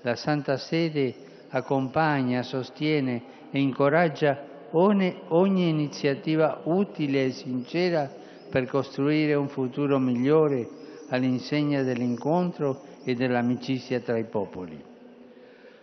La 0.00 0.16
Santa 0.16 0.56
Sede 0.56 1.14
accompagna, 1.50 2.42
sostiene 2.42 3.22
e 3.50 3.60
incoraggia 3.60 4.47
ogni, 4.72 5.68
iniziativa 5.68 6.60
utile 6.64 7.26
e 7.26 7.30
sincera 7.30 8.10
per 8.50 8.66
costruire 8.66 9.34
un 9.34 9.48
futuro 9.48 9.98
migliore 9.98 10.68
all'insegna 11.08 11.82
dell'incontro 11.82 12.82
e 13.04 13.14
dell'amicizia 13.14 14.00
tra 14.00 14.18
i 14.18 14.24
popoli. 14.24 14.82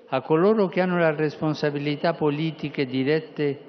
A 0.09 0.21
coloro 0.21 0.67
che 0.67 0.81
hanno 0.81 0.97
le 0.97 1.15
responsabilità 1.15 2.13
politiche 2.13 2.85
dirette 2.85 3.59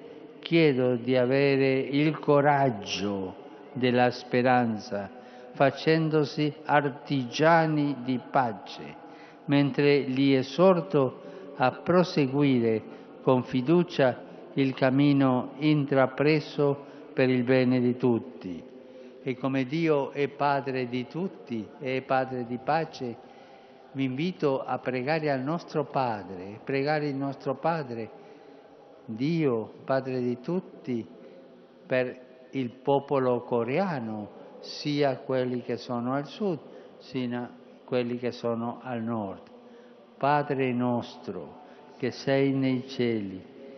chiedo 0.40 0.96
di 0.96 1.16
avere 1.16 1.78
il 1.78 2.18
coraggio 2.18 3.34
della 3.72 4.10
speranza, 4.10 5.10
facendosi 5.52 6.52
artigiani 6.64 7.96
di 8.04 8.20
pace, 8.30 8.94
mentre 9.46 10.00
li 10.00 10.34
esorto 10.34 11.22
a 11.56 11.70
proseguire 11.70 12.82
con 13.22 13.42
fiducia 13.42 14.24
il 14.56 14.74
cammino 14.74 15.52
intrapreso 15.58 16.84
per 17.12 17.28
il 17.28 17.42
bene 17.44 17.80
di 17.80 17.96
tutti. 17.96 18.62
E 19.22 19.36
come 19.36 19.64
Dio 19.64 20.12
è 20.12 20.28
Padre 20.28 20.88
di 20.88 21.06
tutti 21.06 21.66
e 21.78 22.02
Padre 22.02 22.46
di 22.46 22.58
pace, 22.58 23.16
vi 23.92 24.04
invito 24.04 24.62
a 24.62 24.78
pregare 24.78 25.30
al 25.30 25.40
nostro 25.40 25.84
Padre, 25.84 26.60
pregare 26.62 27.08
il 27.08 27.16
nostro 27.16 27.54
Padre, 27.54 28.10
Dio, 29.04 29.72
Padre 29.84 30.20
di 30.20 30.40
tutti, 30.40 31.06
per 31.86 32.48
il 32.50 32.70
popolo 32.70 33.42
coreano, 33.42 34.44
sia 34.60 35.16
quelli 35.18 35.62
che 35.62 35.76
sono 35.76 36.14
al 36.14 36.26
sud, 36.26 36.58
sia 36.98 37.50
quelli 37.84 38.18
che 38.18 38.32
sono 38.32 38.80
al 38.82 39.02
nord. 39.02 39.42
Padre 40.16 40.72
nostro, 40.72 41.60
che 41.98 42.10
sei 42.10 42.52
nei 42.52 42.86
cieli, 42.88 43.54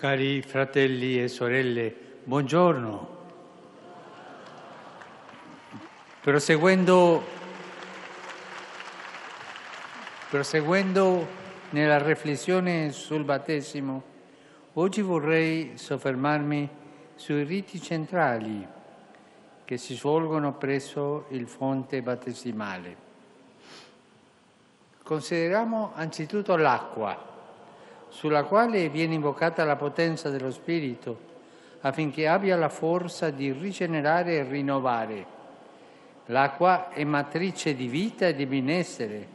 Cari 0.00 0.40
fratelli 0.40 1.22
e 1.22 1.28
sorelle, 1.28 1.94
buongiorno. 2.24 3.18
Proseguendo, 6.22 7.22
proseguendo 10.30 11.28
nella 11.72 12.02
riflessione 12.02 12.92
sul 12.92 13.24
battesimo, 13.24 14.02
oggi 14.72 15.02
vorrei 15.02 15.72
soffermarmi 15.74 16.66
sui 17.14 17.44
riti 17.44 17.78
centrali 17.78 18.66
che 19.66 19.76
si 19.76 19.94
svolgono 19.94 20.54
presso 20.54 21.26
il 21.28 21.46
fonte 21.46 22.00
battesimale. 22.00 22.96
Consideriamo 25.02 25.92
anzitutto 25.94 26.56
l'acqua 26.56 27.29
sulla 28.10 28.44
quale 28.44 28.88
viene 28.90 29.14
invocata 29.14 29.64
la 29.64 29.76
potenza 29.76 30.28
dello 30.28 30.50
Spirito 30.50 31.28
affinché 31.80 32.28
abbia 32.28 32.56
la 32.56 32.68
forza 32.68 33.30
di 33.30 33.52
rigenerare 33.52 34.36
e 34.36 34.42
rinnovare. 34.42 35.38
L'acqua 36.26 36.90
è 36.90 37.02
matrice 37.04 37.74
di 37.74 37.86
vita 37.86 38.26
e 38.26 38.34
di 38.34 38.46
benessere, 38.46 39.26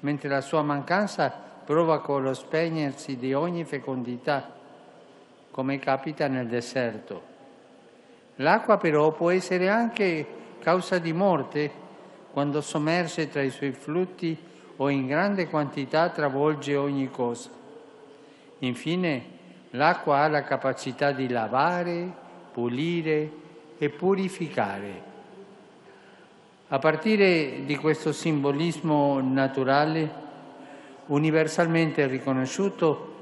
mentre 0.00 0.28
la 0.28 0.40
sua 0.40 0.62
mancanza 0.62 1.30
provoca 1.64 2.12
lo 2.16 2.34
spegnersi 2.34 3.16
di 3.16 3.32
ogni 3.32 3.64
fecondità, 3.64 4.52
come 5.50 5.78
capita 5.78 6.26
nel 6.26 6.48
deserto. 6.48 7.32
L'acqua 8.36 8.76
però 8.76 9.12
può 9.12 9.30
essere 9.30 9.68
anche 9.68 10.26
causa 10.58 10.98
di 10.98 11.12
morte 11.12 11.70
quando 12.32 12.60
sommerge 12.60 13.28
tra 13.28 13.42
i 13.42 13.50
suoi 13.50 13.70
flutti 13.70 14.36
o 14.76 14.88
in 14.88 15.06
grande 15.06 15.48
quantità 15.48 16.08
travolge 16.08 16.74
ogni 16.74 17.08
cosa. 17.08 17.62
Infine, 18.64 19.24
l'acqua 19.70 20.20
ha 20.20 20.28
la 20.28 20.42
capacità 20.42 21.12
di 21.12 21.28
lavare, 21.28 22.10
pulire 22.52 23.30
e 23.76 23.90
purificare. 23.90 25.12
A 26.68 26.78
partire 26.78 27.64
di 27.66 27.76
questo 27.76 28.12
simbolismo 28.12 29.20
naturale, 29.20 30.22
universalmente 31.06 32.06
riconosciuto, 32.06 33.12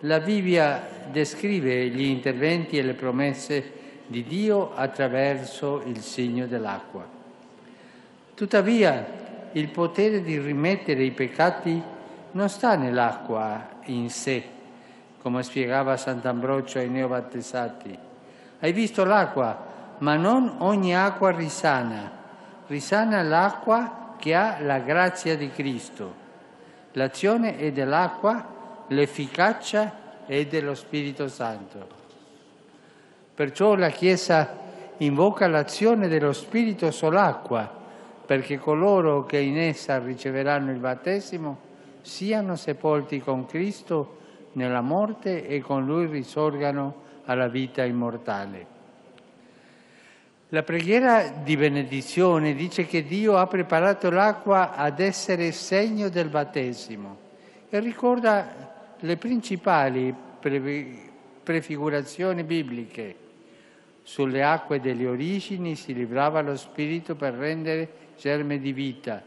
la 0.00 0.18
Bibbia 0.18 1.06
descrive 1.10 1.86
gli 1.88 2.02
interventi 2.02 2.76
e 2.76 2.82
le 2.82 2.94
promesse 2.94 3.72
di 4.06 4.24
Dio 4.24 4.74
attraverso 4.74 5.82
il 5.86 6.00
segno 6.00 6.46
dell'acqua. 6.46 7.06
Tuttavia, 8.34 9.20
il 9.52 9.68
potere 9.68 10.22
di 10.22 10.38
rimettere 10.38 11.04
i 11.04 11.12
peccati 11.12 11.80
non 12.32 12.48
sta 12.48 12.74
nell'acqua 12.74 13.68
in 13.84 14.10
sé, 14.10 14.42
come 15.22 15.44
spiegava 15.44 15.96
Sant'Ambrogio 15.96 16.78
ai 16.78 16.88
neobattezzati. 16.88 17.96
Hai 18.58 18.72
visto 18.72 19.04
l'acqua, 19.04 19.70
ma 19.98 20.16
non 20.16 20.56
ogni 20.58 20.96
acqua 20.96 21.30
risana. 21.30 22.10
Risana 22.66 23.22
l'acqua 23.22 24.16
che 24.18 24.34
ha 24.34 24.56
la 24.60 24.80
grazia 24.80 25.36
di 25.36 25.48
Cristo. 25.50 26.20
L'azione 26.92 27.56
è 27.56 27.70
dell'acqua, 27.70 28.84
l'efficacia 28.88 30.24
è 30.26 30.44
dello 30.46 30.74
Spirito 30.74 31.28
Santo. 31.28 31.86
Perciò 33.34 33.76
la 33.76 33.90
Chiesa 33.90 34.58
invoca 34.98 35.46
l'azione 35.46 36.08
dello 36.08 36.32
Spirito 36.32 36.90
sull'acqua 36.90 37.80
perché 38.26 38.58
coloro 38.58 39.24
che 39.24 39.38
in 39.38 39.58
essa 39.58 39.98
riceveranno 39.98 40.70
il 40.70 40.78
battesimo 40.78 41.70
siano 42.00 42.56
sepolti 42.56 43.20
con 43.20 43.46
Cristo 43.46 44.20
nella 44.52 44.80
morte 44.80 45.46
e 45.46 45.60
con 45.60 45.84
Lui 45.84 46.06
risorgano 46.06 47.02
alla 47.24 47.48
vita 47.48 47.84
immortale. 47.84 48.66
La 50.48 50.62
preghiera 50.62 51.28
di 51.28 51.56
benedizione 51.56 52.54
dice 52.54 52.84
che 52.84 53.04
Dio 53.04 53.38
ha 53.38 53.46
preparato 53.46 54.10
l'acqua 54.10 54.74
ad 54.74 55.00
essere 55.00 55.50
segno 55.50 56.10
del 56.10 56.28
battesimo 56.28 57.16
e 57.70 57.80
ricorda 57.80 58.94
le 58.98 59.16
principali 59.16 60.14
prefigurazioni 61.42 62.44
bibliche. 62.44 63.16
Sulle 64.02 64.42
acque 64.42 64.78
delle 64.78 65.06
origini 65.06 65.74
si 65.74 65.94
librava 65.94 66.42
lo 66.42 66.56
Spirito 66.56 67.14
per 67.14 67.32
rendere 67.32 67.88
germe 68.18 68.58
di 68.58 68.72
vita. 68.72 69.22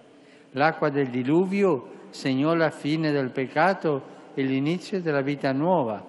L'acqua 0.52 0.90
del 0.90 1.08
diluvio 1.08 2.04
segnò 2.12 2.54
la 2.54 2.70
fine 2.70 3.12
del 3.12 3.32
peccato 3.32 4.14
e 4.36 4.44
l'inizio 4.44 5.02
della 5.02 5.22
vita 5.22 5.52
nuova. 5.52 6.04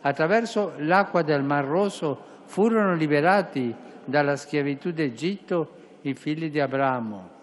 Attraverso 0.00 0.72
l'acqua 0.78 1.22
del 1.22 1.44
Mar 1.44 1.64
Rosso 1.64 2.18
furono 2.46 2.94
liberati 2.94 3.72
dalla 4.04 4.36
schiavitù 4.36 4.90
d'Egitto 4.90 5.76
i 6.02 6.14
figli 6.14 6.50
di 6.50 6.58
Abramo. 6.58 7.36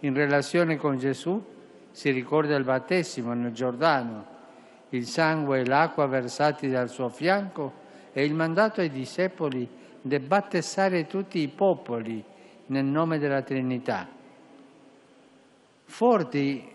In 0.00 0.14
relazione 0.14 0.76
con 0.76 0.96
Gesù 0.96 1.42
si 1.90 2.10
ricorda 2.10 2.54
il 2.54 2.64
battesimo 2.64 3.32
nel 3.34 3.52
Giordano, 3.52 4.24
il 4.90 5.06
sangue 5.06 5.60
e 5.60 5.66
l'acqua 5.66 6.06
versati 6.06 6.68
dal 6.68 6.88
suo 6.88 7.08
fianco 7.08 7.84
e 8.12 8.24
il 8.24 8.34
mandato 8.34 8.80
ai 8.80 8.90
discepoli 8.90 9.68
di 10.00 10.18
battezzare 10.20 11.06
tutti 11.06 11.40
i 11.40 11.48
popoli 11.48 12.22
nel 12.66 12.84
nome 12.84 13.18
della 13.18 13.42
Trinità. 13.42 14.06
Forti 15.84 16.72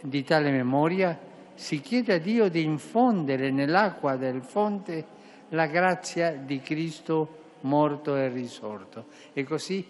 di 0.00 0.24
tale 0.24 0.50
memoria, 0.50 1.18
si 1.58 1.80
chiede 1.80 2.14
a 2.14 2.18
Dio 2.18 2.48
di 2.48 2.62
infondere 2.62 3.50
nell'acqua 3.50 4.14
del 4.14 4.42
fonte 4.42 5.04
la 5.48 5.66
grazia 5.66 6.30
di 6.30 6.60
Cristo 6.60 7.56
morto 7.62 8.14
e 8.14 8.28
risorto. 8.28 9.06
E 9.32 9.42
così 9.42 9.84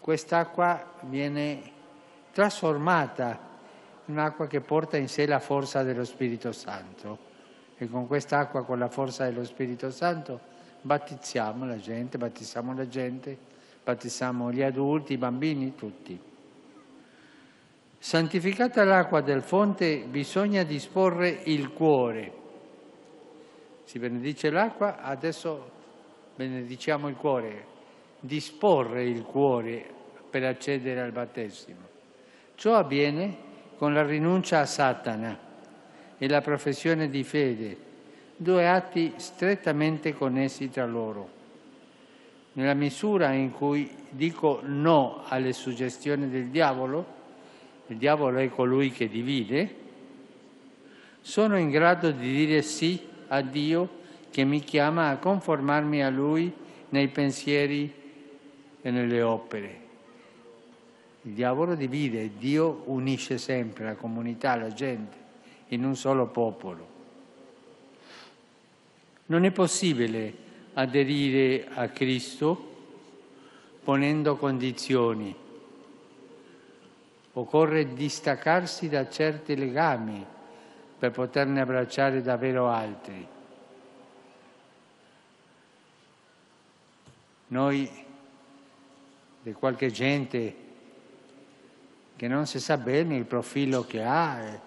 quest'acqua 0.00 0.94
viene 1.02 1.60
trasformata 2.32 3.38
in 4.06 4.14
un'acqua 4.14 4.46
che 4.46 4.62
porta 4.62 4.96
in 4.96 5.08
sé 5.08 5.26
la 5.26 5.40
forza 5.40 5.82
dello 5.82 6.04
Spirito 6.04 6.52
Santo. 6.52 7.18
E 7.76 7.86
con 7.86 8.06
quest'acqua, 8.06 8.64
con 8.64 8.78
la 8.78 8.88
forza 8.88 9.24
dello 9.24 9.44
Spirito 9.44 9.90
Santo, 9.90 10.40
battizziamo 10.80 11.66
la 11.66 11.78
gente, 11.78 12.16
battizziamo 12.16 12.74
la 12.74 12.88
gente, 12.88 13.36
battizziamo 13.84 14.50
gli 14.50 14.62
adulti, 14.62 15.12
i 15.12 15.18
bambini, 15.18 15.74
tutti. 15.74 16.18
Santificata 18.02 18.82
l'acqua 18.82 19.20
del 19.20 19.42
fonte 19.42 19.98
bisogna 20.08 20.62
disporre 20.62 21.28
il 21.44 21.70
cuore. 21.70 22.32
Si 23.84 23.98
benedice 23.98 24.48
l'acqua, 24.48 25.02
adesso 25.02 25.70
benediciamo 26.34 27.08
il 27.08 27.16
cuore. 27.16 27.66
Disporre 28.18 29.04
il 29.04 29.22
cuore 29.22 29.84
per 30.30 30.44
accedere 30.44 31.02
al 31.02 31.12
battesimo. 31.12 31.88
Ciò 32.54 32.76
avviene 32.76 33.36
con 33.76 33.92
la 33.92 34.02
rinuncia 34.02 34.60
a 34.60 34.66
Satana 34.66 35.38
e 36.16 36.26
la 36.26 36.40
professione 36.40 37.10
di 37.10 37.22
fede, 37.22 37.76
due 38.34 38.66
atti 38.66 39.12
strettamente 39.16 40.14
connessi 40.14 40.70
tra 40.70 40.86
loro. 40.86 41.28
Nella 42.54 42.74
misura 42.74 43.32
in 43.32 43.52
cui 43.52 43.94
dico 44.08 44.60
no 44.62 45.22
alle 45.28 45.52
suggestioni 45.52 46.30
del 46.30 46.46
diavolo, 46.46 47.18
il 47.90 47.96
diavolo 47.96 48.38
è 48.38 48.48
colui 48.48 48.92
che 48.92 49.08
divide, 49.08 49.74
sono 51.20 51.58
in 51.58 51.70
grado 51.70 52.12
di 52.12 52.30
dire 52.30 52.62
sì 52.62 53.00
a 53.26 53.40
Dio 53.40 53.98
che 54.30 54.44
mi 54.44 54.60
chiama 54.60 55.08
a 55.08 55.16
conformarmi 55.16 56.02
a 56.04 56.08
Lui 56.08 56.52
nei 56.90 57.08
pensieri 57.08 57.92
e 58.80 58.90
nelle 58.92 59.22
opere. 59.22 59.78
Il 61.22 61.32
diavolo 61.32 61.74
divide, 61.74 62.30
Dio 62.38 62.84
unisce 62.86 63.38
sempre 63.38 63.84
la 63.84 63.94
comunità, 63.96 64.54
la 64.54 64.72
gente, 64.72 65.16
in 65.68 65.84
un 65.84 65.96
solo 65.96 66.28
popolo. 66.28 66.88
Non 69.26 69.44
è 69.44 69.50
possibile 69.50 70.32
aderire 70.74 71.66
a 71.74 71.88
Cristo 71.88 72.68
ponendo 73.82 74.36
condizioni. 74.36 75.48
Occorre 77.40 77.94
distaccarsi 77.94 78.90
da 78.90 79.08
certi 79.08 79.56
legami 79.56 80.22
per 80.98 81.10
poterne 81.10 81.62
abbracciare 81.62 82.20
davvero 82.20 82.68
altri. 82.68 83.26
Noi, 87.46 87.90
di 89.40 89.52
qualche 89.54 89.90
gente 89.90 90.54
che 92.14 92.28
non 92.28 92.44
si 92.44 92.60
sa 92.60 92.76
bene 92.76 93.16
il 93.16 93.24
profilo 93.24 93.86
che 93.86 94.02
ha, 94.02 94.60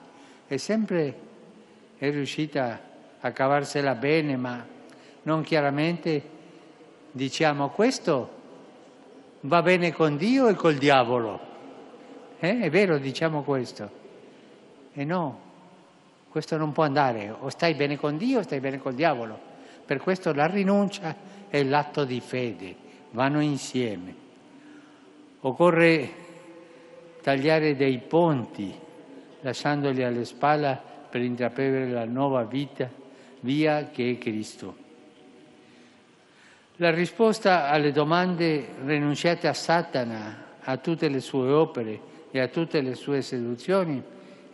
è 0.47 0.57
sempre 0.57 1.19
è 1.99 2.09
riuscita 2.09 2.81
a 3.19 3.31
cavarsela 3.31 3.93
bene, 3.93 4.35
ma 4.35 4.65
non 5.21 5.43
chiaramente 5.43 6.27
diciamo 7.11 7.69
questo 7.69 8.41
va 9.41 9.61
bene 9.61 9.93
con 9.93 10.17
Dio 10.17 10.47
e 10.47 10.55
col 10.55 10.77
diavolo. 10.77 11.51
Eh? 12.43 12.59
È 12.59 12.69
vero, 12.69 12.97
diciamo 12.97 13.41
questo. 13.41 13.89
E 14.91 15.05
no, 15.05 15.39
questo 16.27 16.57
non 16.57 16.73
può 16.73 16.83
andare, 16.83 17.33
o 17.39 17.47
stai 17.47 17.73
bene 17.73 17.95
con 17.95 18.17
Dio 18.17 18.39
o 18.39 18.41
stai 18.41 18.59
bene 18.59 18.79
col 18.79 18.95
diavolo. 18.95 19.39
Per 19.85 19.99
questo 19.99 20.33
la 20.33 20.45
rinuncia 20.45 21.15
e 21.49 21.63
l'atto 21.63 22.03
di 22.03 22.19
fede 22.19 22.75
vanno 23.11 23.39
insieme. 23.39 24.13
Occorre 25.39 26.11
tagliare 27.21 27.77
dei 27.77 27.99
ponti, 27.99 28.77
lasciandoli 29.39 30.03
alle 30.03 30.25
spalle 30.25 30.77
per 31.09 31.21
intraprendere 31.21 31.91
la 31.91 32.03
nuova 32.03 32.43
vita 32.43 32.89
via 33.39 33.87
che 33.87 34.11
è 34.11 34.17
Cristo. 34.17 34.75
La 36.75 36.91
risposta 36.91 37.69
alle 37.69 37.93
domande 37.93 38.67
rinunciate 38.83 39.47
a 39.47 39.53
Satana, 39.53 40.57
a 40.61 40.75
tutte 40.75 41.07
le 41.07 41.21
sue 41.21 41.49
opere 41.49 42.11
e 42.35 42.39
a 42.39 42.47
tutte 42.47 42.81
le 42.81 42.95
sue 42.95 43.21
seduzioni 43.21 44.01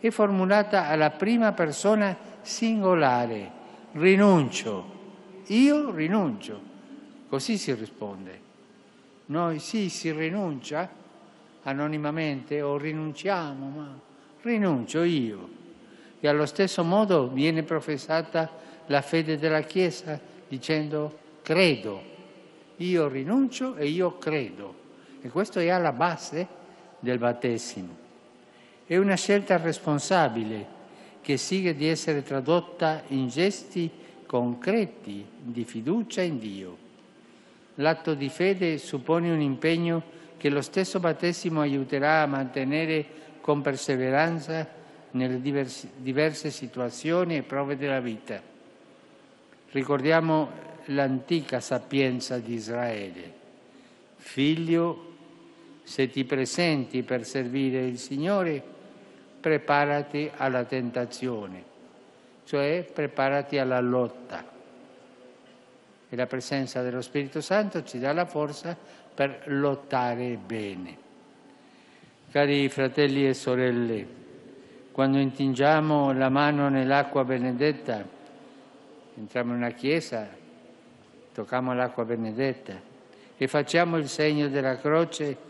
è 0.00 0.10
formulata 0.10 0.88
alla 0.88 1.08
prima 1.08 1.52
persona 1.52 2.14
singolare. 2.42 3.50
Rinuncio. 3.92 4.98
Io 5.46 5.90
rinuncio. 5.90 6.60
Così 7.26 7.56
si 7.56 7.72
risponde. 7.72 8.38
Noi 9.26 9.60
sì, 9.60 9.88
si 9.88 10.12
rinuncia, 10.12 10.90
anonimamente 11.62 12.60
o 12.60 12.76
rinunciamo, 12.76 13.72
ma 13.74 13.98
rinuncio 14.42 15.02
io. 15.02 15.48
E 16.20 16.28
allo 16.28 16.44
stesso 16.44 16.84
modo 16.84 17.28
viene 17.28 17.62
professata 17.62 18.50
la 18.88 19.00
fede 19.00 19.38
della 19.38 19.62
Chiesa 19.62 20.20
dicendo 20.48 21.18
credo, 21.40 22.02
io 22.76 23.08
rinuncio 23.08 23.76
e 23.76 23.86
io 23.86 24.18
credo. 24.18 24.74
E 25.22 25.30
questo 25.30 25.60
è 25.60 25.70
alla 25.70 25.92
base 25.92 26.58
del 27.00 27.18
battesimo. 27.18 27.96
È 28.86 28.96
una 28.96 29.16
scelta 29.16 29.56
responsabile 29.56 30.78
che 31.20 31.36
siga 31.36 31.72
di 31.72 31.86
essere 31.86 32.22
tradotta 32.22 33.02
in 33.08 33.28
gesti 33.28 33.90
concreti 34.26 35.26
di 35.38 35.64
fiducia 35.64 36.22
in 36.22 36.38
Dio. 36.38 36.76
L'atto 37.76 38.14
di 38.14 38.28
fede 38.28 38.78
suppone 38.78 39.30
un 39.30 39.40
impegno 39.40 40.02
che 40.36 40.48
lo 40.48 40.60
stesso 40.60 41.00
battesimo 41.00 41.60
aiuterà 41.60 42.22
a 42.22 42.26
mantenere 42.26 43.04
con 43.40 43.60
perseveranza 43.60 44.68
nelle 45.12 45.40
diverse 45.40 46.50
situazioni 46.50 47.36
e 47.36 47.42
prove 47.42 47.76
della 47.76 48.00
vita. 48.00 48.40
Ricordiamo 49.70 50.50
l'antica 50.86 51.60
sapienza 51.60 52.38
di 52.38 52.54
Israele. 52.54 53.32
Figlio, 54.16 55.09
se 55.82 56.08
ti 56.08 56.24
presenti 56.24 57.02
per 57.02 57.24
servire 57.24 57.84
il 57.84 57.98
Signore, 57.98 58.62
preparati 59.40 60.30
alla 60.36 60.64
tentazione, 60.64 61.64
cioè 62.44 62.88
preparati 62.92 63.58
alla 63.58 63.80
lotta. 63.80 64.44
E 66.08 66.16
la 66.16 66.26
presenza 66.26 66.82
dello 66.82 67.00
Spirito 67.00 67.40
Santo 67.40 67.84
ci 67.84 67.98
dà 67.98 68.12
la 68.12 68.26
forza 68.26 68.76
per 69.14 69.42
lottare 69.46 70.36
bene. 70.36 70.96
Cari 72.30 72.68
fratelli 72.68 73.26
e 73.26 73.34
sorelle, 73.34 74.06
quando 74.92 75.18
intingiamo 75.18 76.12
la 76.12 76.28
mano 76.28 76.68
nell'acqua 76.68 77.24
benedetta, 77.24 78.04
entriamo 79.16 79.52
in 79.52 79.58
una 79.58 79.70
chiesa, 79.70 80.28
tocchiamo 81.32 81.74
l'acqua 81.74 82.04
benedetta 82.04 82.74
e 83.36 83.48
facciamo 83.48 83.96
il 83.96 84.08
segno 84.08 84.48
della 84.48 84.76
croce, 84.76 85.48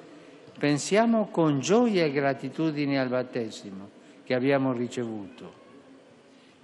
pensiamo 0.61 1.29
con 1.29 1.61
gioia 1.61 2.05
e 2.05 2.13
gratitudine 2.13 3.01
al 3.01 3.09
battesimo 3.09 3.89
che 4.25 4.35
abbiamo 4.35 4.75
ricevuto. 4.75 5.59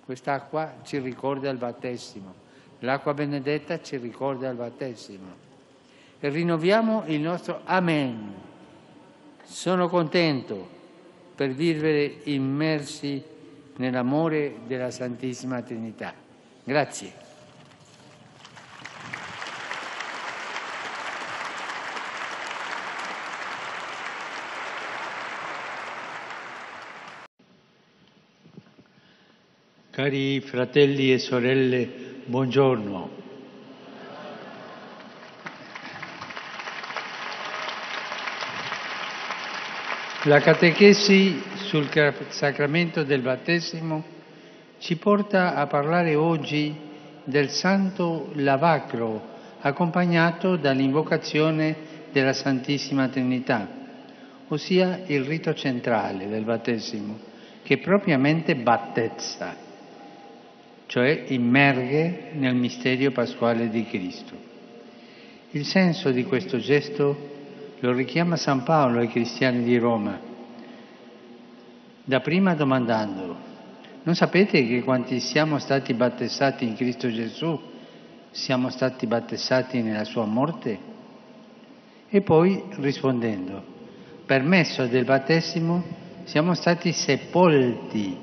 Quest'acqua 0.05 0.75
ci 0.85 0.99
ricorda 0.99 1.49
il 1.49 1.57
battesimo, 1.57 2.35
l'acqua 2.81 3.15
benedetta 3.15 3.81
ci 3.81 3.97
ricorda 3.97 4.51
il 4.51 4.57
battesimo. 4.57 5.45
E 6.21 6.29
rinnoviamo 6.29 7.05
il 7.07 7.21
nostro 7.21 7.63
Amen. 7.65 8.35
Sono 9.43 9.89
contento 9.89 10.69
per 11.35 11.53
vivere 11.53 12.19
immersi 12.25 13.23
nell'amore 13.77 14.57
della 14.67 14.91
Santissima 14.91 15.63
Trinità. 15.63 16.13
Grazie. 16.63 17.26
Cari 29.97 30.41
fratelli 30.41 31.11
e 31.11 31.19
sorelle, 31.19 31.89
buongiorno. 32.27 33.11
La 40.25 40.41
catechesi 40.41 41.43
sul 41.55 41.89
sacramento 42.29 43.05
del 43.05 43.23
battesimo 43.23 44.05
ci 44.81 44.97
porta 44.97 45.55
a 45.55 45.67
parlare 45.67 46.15
oggi 46.15 46.77
del 47.25 47.49
santo 47.49 48.33
lavacro 48.35 49.29
accompagnato 49.61 50.57
dall'invocazione 50.57 51.75
della 52.13 52.35
Santissima 52.35 53.09
Trinità, 53.09 53.67
ossia 54.49 55.05
il 55.07 55.25
rito 55.25 55.55
centrale 55.55 56.29
del 56.29 56.45
battesimo, 56.45 57.19
che 57.63 57.79
propriamente 57.79 58.57
battezza 58.57 59.65
cioè 60.87 61.25
immerge 61.29 62.31
nel 62.33 62.55
misterio 62.55 63.11
pasquale 63.11 63.69
di 63.69 63.85
Cristo. 63.85 64.35
Il 65.51 65.65
senso 65.65 66.11
di 66.11 66.25
questo 66.25 66.59
gesto 66.59 67.35
lo 67.81 67.93
richiama 67.93 68.37
San 68.37 68.63
Paolo 68.63 69.01
ai 69.01 69.09
cristiani 69.09 69.63
di 69.63 69.77
Roma, 69.79 70.19
dapprima 72.05 72.55
domandando, 72.55 73.37
non 74.03 74.15
sapete 74.15 74.67
che 74.67 74.83
quanti 74.83 75.19
siamo 75.19 75.59
stati 75.59 75.93
battezzati 75.93 76.65
in 76.65 76.77
Cristo 76.77 77.11
Gesù 77.11 77.59
siamo 78.31 78.71
stati 78.71 79.07
battezzati 79.07 79.83
nella 79.83 80.05
sua 80.05 80.25
morte? 80.27 80.79
E 82.09 82.21
poi 82.21 82.63
rispondendo, 82.77 83.63
per 84.25 84.43
messo 84.43 84.87
del 84.87 85.05
battesimo 85.05 85.83
siamo 86.25 86.55
stati 86.55 86.93
sepolti, 86.93 88.17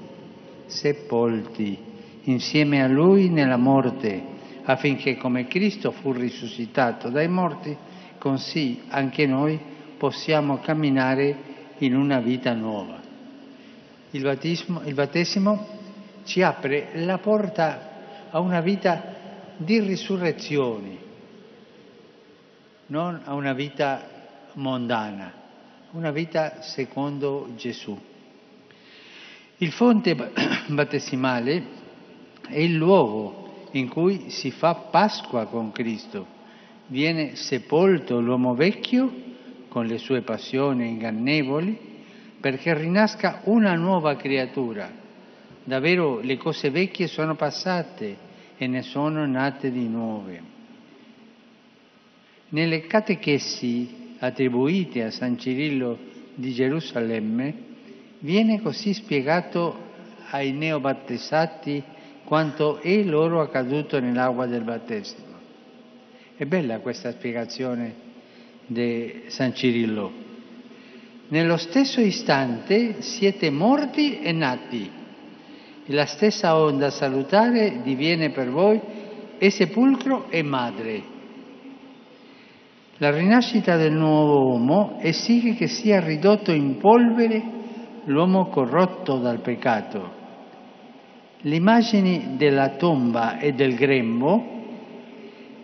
sepolti 0.68 1.92
insieme 2.24 2.84
a 2.84 2.88
Lui 2.88 3.30
nella 3.30 3.58
morte, 3.58 4.22
affinché 4.64 5.18
come 5.18 5.48
Cristo 5.48 5.92
fu 5.92 6.12
risuscitato 6.12 7.10
dai 7.10 7.28
morti, 7.28 7.76
così 8.18 8.84
anche 8.88 9.26
noi 9.26 9.60
possiamo 9.98 10.60
camminare 10.60 11.52
in 11.80 11.96
una 11.96 12.20
vita 12.20 12.54
nuova. 12.54 13.02
Il 14.12 14.22
battesimo, 14.22 14.82
il 14.86 14.94
battesimo 14.94 15.68
ci 16.24 16.42
apre 16.42 16.90
la 16.94 17.18
porta 17.18 17.92
a 18.30 18.40
una 18.40 18.62
vita 18.62 19.16
di 19.58 19.80
risurrezione, 19.80 20.98
non 22.88 23.22
a 23.24 23.34
una 23.34 23.54
vita 23.54 24.08
mondana, 24.54 25.34
una 25.92 26.12
vita 26.12 26.62
secondo 26.62 27.50
Gesù. 27.56 28.00
Il 29.58 29.72
fonte 29.72 30.16
battesimale 30.68 31.82
è 32.48 32.60
il 32.60 32.76
luogo 32.76 33.68
in 33.72 33.90
cui 33.90 34.30
si 34.30 34.52
fa 34.52 34.74
Pasqua 34.76 35.46
con 35.46 35.72
Cristo. 35.72 36.26
Viene 36.88 37.36
sepolto 37.36 38.20
l'uomo 38.20 38.54
vecchio 38.54 39.12
con 39.70 39.86
le 39.86 39.98
sue 39.98 40.22
passioni 40.22 40.90
ingannevoli 40.90 41.92
perché 42.40 42.74
rinasca 42.78 43.42
una 43.46 43.74
nuova 43.76 44.16
creatura. 44.16 44.92
Davvero 45.64 46.20
le 46.20 46.38
cose 46.38 46.70
vecchie 46.70 47.08
sono 47.08 47.36
passate 47.36 48.18
e 48.58 48.68
ne 48.68 48.82
sono 48.82 49.26
nate 49.26 49.72
di 49.72 49.88
nuove. 49.88 50.42
Nelle 52.50 52.86
catechesi 52.86 54.16
attribuite 54.20 55.04
a 55.04 55.12
San 55.12 55.40
Cirillo 55.40 55.98
di 56.36 56.52
Gerusalemme 56.52 57.56
viene 58.20 58.62
così 58.62 58.94
spiegato 58.94 59.92
ai 60.30 60.52
neobattezzati 60.52 61.84
quanto 62.34 62.80
è 62.82 63.04
loro 63.04 63.42
accaduto 63.42 64.00
nell'acqua 64.00 64.48
del 64.48 64.64
battesimo. 64.64 65.36
È 66.36 66.46
bella 66.46 66.80
questa 66.80 67.12
spiegazione 67.12 67.94
di 68.66 69.26
San 69.28 69.54
Cirillo. 69.54 70.12
Nello 71.28 71.58
stesso 71.58 72.02
istante 72.02 73.04
siete 73.04 73.52
morti 73.52 74.20
e 74.20 74.32
nati, 74.32 74.92
e 75.86 75.94
la 75.94 76.08
stessa 76.08 76.58
onda 76.58 76.90
salutare 76.90 77.82
diviene 77.84 78.32
per 78.32 78.50
voi 78.50 78.82
e 79.38 79.52
sepolcro 79.52 80.32
e 80.32 80.42
madre. 80.42 81.04
La 82.98 83.12
rinascita 83.12 83.78
del 83.78 83.94
nuovo 83.94 84.48
uomo 84.48 84.98
esige 85.02 85.54
che 85.54 85.68
sia 85.68 86.00
ridotto 86.00 86.52
in 86.52 86.80
polvere 86.80 87.44
l'uomo 88.06 88.48
corrotto 88.48 89.20
dal 89.20 89.40
peccato 89.42 90.23
le 91.46 91.56
immagini 91.56 92.36
della 92.38 92.70
tomba 92.70 93.38
e 93.38 93.52
del 93.54 93.76
grembo, 93.76 94.52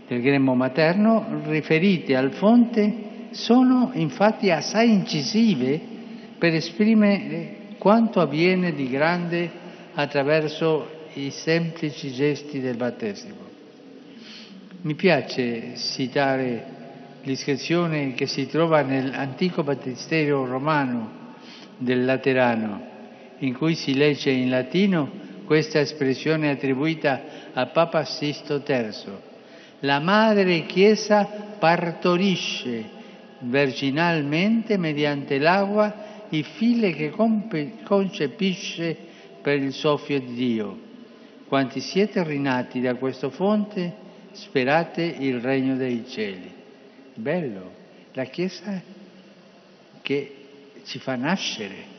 del 0.08 0.22
grembo 0.22 0.54
materno, 0.54 1.42
riferite 1.46 2.18
al 2.18 2.34
fonte, 2.34 3.08
sono 3.32 3.92
infatti 3.94 4.52
assai 4.52 4.92
incisive 4.92 5.80
per 6.38 6.54
esprimere 6.54 7.76
quanto 7.78 8.20
avviene 8.20 8.74
di 8.74 8.90
grande 8.90 9.50
attraverso 9.94 11.08
i 11.14 11.30
semplici 11.30 12.12
gesti 12.12 12.60
del 12.60 12.76
battesimo. 12.76 13.48
Mi 14.82 14.96
piace 14.96 15.76
citare 15.76 16.78
l'iscrizione 17.24 18.14
che 18.16 18.26
si 18.26 18.48
trova 18.48 18.82
nell'antico 18.82 19.64
battistero 19.64 20.46
romano 20.46 21.10
del 21.78 22.04
Laterano, 22.04 22.82
in 23.40 23.54
cui 23.54 23.76
si 23.76 23.96
legge 23.96 24.30
in 24.30 24.50
latino 24.50 25.28
questa 25.50 25.80
espressione 25.80 26.52
attribuita 26.52 27.24
a 27.54 27.66
Papa 27.66 28.06
Sisto 28.06 28.62
III. 28.64 28.92
La 29.80 30.00
Madre 30.00 30.68
Chiesa 30.68 31.26
partorisce 31.58 32.88
virginalmente 33.40 34.78
mediante 34.78 35.40
l'acqua 35.40 36.28
il 36.30 36.46
figlio 36.46 36.92
che 36.92 37.10
concepisce 37.84 38.96
per 39.42 39.60
il 39.60 39.74
soffio 39.74 40.20
di 40.20 40.34
Dio. 40.36 40.80
Quanti 41.48 41.80
siete 41.80 42.24
rinati 42.24 42.80
da 42.80 42.94
questa 42.94 43.32
fonte, 43.32 43.92
sperate 44.34 45.02
il 45.02 45.40
regno 45.40 45.76
dei 45.76 46.06
cieli. 46.08 46.54
Bello, 47.16 47.72
la 48.14 48.26
Chiesa 48.26 48.80
che 50.04 50.36
ci 50.84 51.00
fa 51.00 51.16
nascere, 51.16 51.98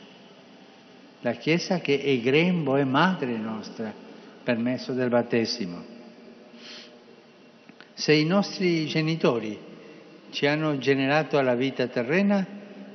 la 1.21 1.33
Chiesa 1.33 1.79
che 1.79 2.01
è 2.01 2.19
grembo 2.19 2.77
e 2.77 2.83
madre 2.83 3.37
nostra 3.37 3.93
per 4.43 4.57
mezzo 4.57 4.93
del 4.93 5.09
battesimo. 5.09 5.83
Se 7.93 8.13
i 8.13 8.25
nostri 8.25 8.87
genitori 8.87 9.57
ci 10.31 10.47
hanno 10.47 10.77
generato 10.77 11.37
alla 11.37 11.55
vita 11.55 11.87
terrena, 11.87 12.45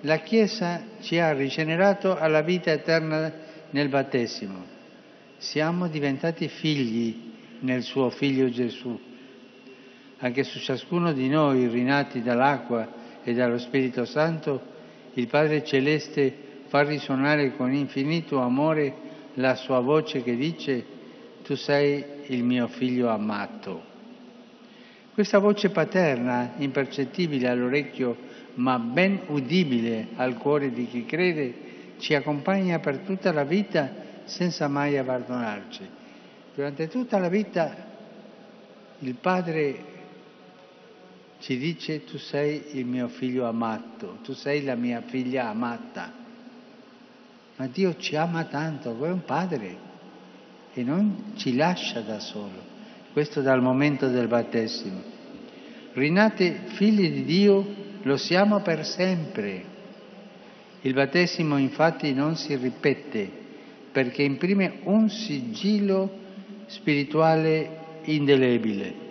la 0.00 0.18
Chiesa 0.18 0.82
ci 1.00 1.18
ha 1.18 1.32
rigenerato 1.32 2.16
alla 2.16 2.42
vita 2.42 2.72
eterna 2.72 3.32
nel 3.70 3.88
battesimo. 3.88 4.74
Siamo 5.38 5.86
diventati 5.86 6.48
figli 6.48 7.32
nel 7.60 7.82
suo 7.82 8.10
figlio 8.10 8.48
Gesù. 8.50 8.98
Anche 10.18 10.44
su 10.44 10.58
ciascuno 10.58 11.12
di 11.12 11.28
noi, 11.28 11.68
rinati 11.68 12.22
dall'acqua 12.22 13.20
e 13.22 13.34
dallo 13.34 13.58
Spirito 13.58 14.04
Santo, 14.04 14.74
il 15.14 15.28
Padre 15.28 15.62
Celeste 15.64 16.45
fa 16.66 16.82
risuonare 16.82 17.56
con 17.56 17.72
infinito 17.72 18.40
amore 18.40 18.94
la 19.34 19.54
sua 19.54 19.80
voce 19.80 20.22
che 20.22 20.36
dice 20.36 20.84
tu 21.42 21.54
sei 21.54 22.04
il 22.26 22.42
mio 22.42 22.66
figlio 22.68 23.08
amato. 23.08 23.94
Questa 25.12 25.38
voce 25.38 25.70
paterna, 25.70 26.54
impercettibile 26.58 27.48
all'orecchio 27.48 28.16
ma 28.54 28.78
ben 28.78 29.20
udibile 29.28 30.08
al 30.16 30.36
cuore 30.36 30.70
di 30.70 30.86
chi 30.86 31.04
crede, 31.04 31.54
ci 31.98 32.14
accompagna 32.14 32.78
per 32.78 32.98
tutta 32.98 33.32
la 33.32 33.44
vita 33.44 33.90
senza 34.24 34.68
mai 34.68 34.98
abbandonarci. 34.98 35.88
Durante 36.54 36.88
tutta 36.88 37.18
la 37.18 37.28
vita 37.28 37.74
il 39.00 39.14
Padre 39.14 39.94
ci 41.38 41.58
dice 41.58 42.04
tu 42.04 42.18
sei 42.18 42.78
il 42.78 42.86
mio 42.86 43.08
figlio 43.08 43.46
amato, 43.46 44.18
tu 44.22 44.32
sei 44.32 44.64
la 44.64 44.74
mia 44.74 45.02
figlia 45.02 45.48
amata. 45.48 46.24
Ma 47.56 47.66
Dio 47.68 47.96
ci 47.96 48.16
ama 48.16 48.44
tanto, 48.44 49.02
è 49.04 49.10
un 49.10 49.24
Padre 49.24 49.76
e 50.74 50.82
non 50.82 51.32
ci 51.36 51.56
lascia 51.56 52.00
da 52.00 52.20
solo. 52.20 52.74
Questo 53.12 53.40
dal 53.40 53.62
momento 53.62 54.08
del 54.08 54.28
battesimo. 54.28 55.00
Rinate 55.94 56.64
figli 56.66 57.10
di 57.10 57.24
Dio, 57.24 57.66
lo 58.02 58.18
siamo 58.18 58.60
per 58.60 58.84
sempre. 58.84 59.64
Il 60.82 60.92
battesimo 60.92 61.56
infatti 61.56 62.12
non 62.12 62.36
si 62.36 62.54
ripete 62.56 63.44
perché 63.90 64.22
imprime 64.22 64.80
un 64.82 65.08
sigillo 65.08 66.10
spirituale 66.66 68.00
indelebile. 68.02 69.04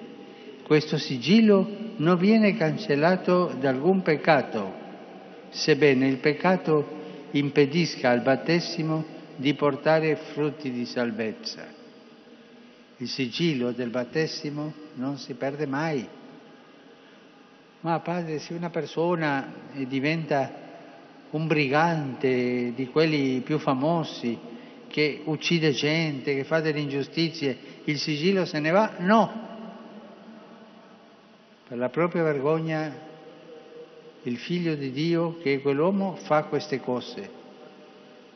Questo 0.61 0.97
sigillo 0.97 1.67
non 1.97 2.17
viene 2.17 2.55
cancellato 2.55 3.55
da 3.59 3.69
alcun 3.69 4.03
peccato, 4.03 4.73
sebbene 5.49 6.07
il 6.07 6.17
peccato 6.17 7.04
impedisca 7.31 8.09
al 8.09 8.21
battesimo 8.21 9.03
di 9.35 9.53
portare 9.53 10.15
frutti 10.15 10.71
di 10.71 10.85
salvezza. 10.85 11.65
Il 12.97 13.09
sigillo 13.09 13.71
del 13.71 13.89
battesimo 13.89 14.73
non 14.95 15.17
si 15.17 15.33
perde 15.33 15.65
mai. 15.65 16.07
Ma 17.81 17.99
padre, 17.99 18.39
se 18.39 18.53
una 18.53 18.69
persona 18.69 19.53
diventa 19.73 20.63
un 21.31 21.47
brigante 21.47 22.73
di 22.73 22.87
quelli 22.87 23.41
più 23.41 23.59
famosi, 23.59 24.37
che 24.87 25.21
uccide 25.25 25.71
gente, 25.71 26.33
che 26.33 26.45
fa 26.45 26.61
delle 26.61 26.79
ingiustizie, 26.79 27.57
il 27.83 27.99
sigillo 27.99 28.45
se 28.45 28.59
ne 28.59 28.71
va? 28.71 28.93
No. 28.99 29.43
Per 31.67 31.77
la 31.77 31.89
propria 31.89 32.23
vergogna 32.23 33.04
il 34.25 34.37
figlio 34.37 34.75
di 34.75 34.91
Dio, 34.91 35.37
che 35.41 35.55
è 35.55 35.61
quell'uomo, 35.61 36.15
fa 36.15 36.43
queste 36.43 36.79
cose, 36.79 37.29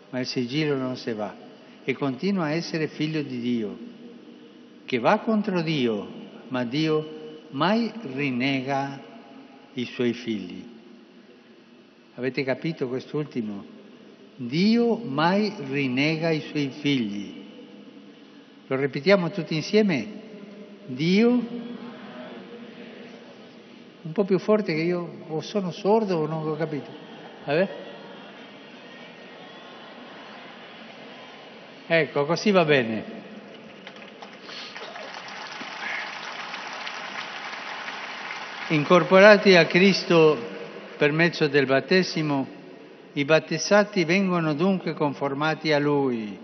ma 0.10 0.20
il 0.20 0.26
sigillo 0.26 0.76
non 0.76 0.96
se 0.96 1.14
va 1.14 1.36
e 1.84 1.94
continua 1.94 2.46
a 2.46 2.52
essere 2.52 2.88
figlio 2.88 3.22
di 3.22 3.40
Dio 3.40 3.78
che 4.86 4.98
va 4.98 5.20
contro 5.20 5.62
Dio, 5.62 6.08
ma 6.48 6.64
Dio 6.64 7.42
mai 7.52 7.92
rinnega 8.16 9.00
i 9.74 9.86
suoi 9.86 10.14
figli. 10.14 10.64
Avete 12.16 12.44
capito 12.44 12.88
quest'ultimo? 12.88 13.64
Dio 14.36 14.96
mai 14.96 15.54
rinnega 15.70 16.32
i 16.32 16.42
suoi 16.42 16.70
figli. 16.70 17.34
Lo 18.66 18.76
ripetiamo 18.78 19.30
tutti 19.30 19.54
insieme? 19.54 20.08
Dio, 20.88 21.40
un 24.10 24.16
po' 24.16 24.24
più 24.24 24.40
forte 24.40 24.74
che 24.74 24.82
io 24.82 25.08
o 25.28 25.40
sono 25.42 25.70
sordo 25.70 26.18
o 26.18 26.26
non 26.26 26.48
ho 26.48 26.56
capito. 26.56 26.90
Vabbè? 27.46 27.70
Ecco, 31.86 32.26
così 32.26 32.50
va 32.50 32.66
bene. 32.66 33.18
Incorporati 38.70 39.56
a 39.56 39.68
Cristo 39.68 40.38
per 40.98 41.12
mezzo 41.12 41.48
del 41.48 41.68
battesimo, 41.68 42.48
i 43.14 43.26
battezzati 43.26 44.06
vengono 44.06 44.56
dunque 44.56 44.94
conformati 44.94 45.72
a 45.72 45.78
Lui, 45.78 46.36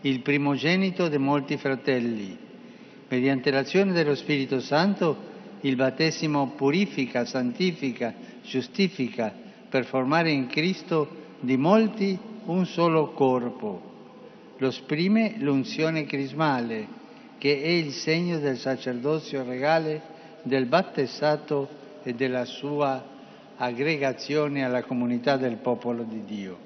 il 0.00 0.20
primogenito 0.20 1.08
di 1.08 1.18
molti 1.18 1.58
fratelli. 1.58 2.38
Mediante 3.08 3.50
l'azione 3.50 3.92
dello 3.92 4.14
Spirito 4.14 4.58
Santo 4.60 5.32
il 5.64 5.76
battesimo 5.76 6.52
purifica, 6.56 7.24
santifica, 7.24 8.14
giustifica 8.44 9.32
per 9.68 9.86
formare 9.86 10.30
in 10.30 10.46
Cristo 10.46 11.22
di 11.40 11.56
molti 11.56 12.18
un 12.44 12.66
solo 12.66 13.12
corpo. 13.12 13.92
Lo 14.58 14.68
esprime 14.68 15.36
l'unzione 15.38 16.04
crismale, 16.04 16.86
che 17.38 17.62
è 17.62 17.68
il 17.68 17.92
segno 17.92 18.38
del 18.38 18.58
sacerdozio 18.58 19.42
regale 19.42 20.02
del 20.42 20.66
battezzato 20.66 21.68
e 22.02 22.12
della 22.12 22.44
sua 22.44 23.02
aggregazione 23.56 24.64
alla 24.64 24.82
comunità 24.82 25.38
del 25.38 25.56
popolo 25.56 26.02
di 26.02 26.24
Dio. 26.24 26.58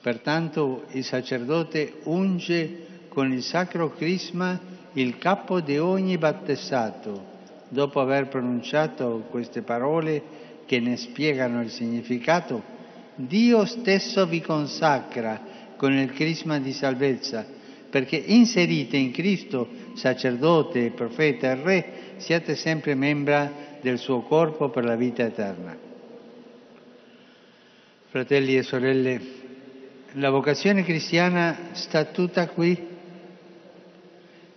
Pertanto 0.00 0.84
il 0.92 1.02
sacerdote 1.02 1.94
unge 2.04 2.86
con 3.08 3.32
il 3.32 3.42
sacro 3.42 3.90
crisma 3.90 4.60
il 4.92 5.18
capo 5.18 5.60
di 5.60 5.76
ogni 5.78 6.18
battezzato, 6.18 7.32
dopo 7.68 8.00
aver 8.00 8.28
pronunciato 8.28 9.26
queste 9.30 9.62
parole 9.62 10.22
che 10.66 10.80
ne 10.80 10.96
spiegano 10.96 11.60
il 11.62 11.70
significato, 11.70 12.62
Dio 13.16 13.64
stesso 13.64 14.26
vi 14.26 14.40
consacra 14.40 15.40
con 15.76 15.92
il 15.92 16.12
crisma 16.12 16.58
di 16.58 16.72
salvezza, 16.72 17.46
perché 17.90 18.16
inserite 18.16 18.96
in 18.96 19.12
Cristo, 19.12 19.68
sacerdote, 19.94 20.90
profeta 20.90 21.50
e 21.50 21.54
re, 21.54 21.92
siate 22.16 22.56
sempre 22.56 22.94
membra 22.94 23.52
del 23.80 23.98
suo 23.98 24.22
corpo 24.22 24.70
per 24.70 24.84
la 24.84 24.96
vita 24.96 25.24
eterna. 25.24 25.76
Fratelli 28.08 28.56
e 28.56 28.62
sorelle, 28.62 29.20
la 30.12 30.30
vocazione 30.30 30.84
cristiana 30.84 31.70
sta 31.72 32.04
tutta 32.04 32.48
qui. 32.48 32.92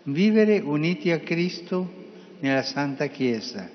Vivere 0.04 0.60
uniti 0.60 1.12
a 1.12 1.20
Cristo 1.20 1.97
nella 2.40 2.64
Santa 2.64 3.08
Chiesa, 3.08 3.70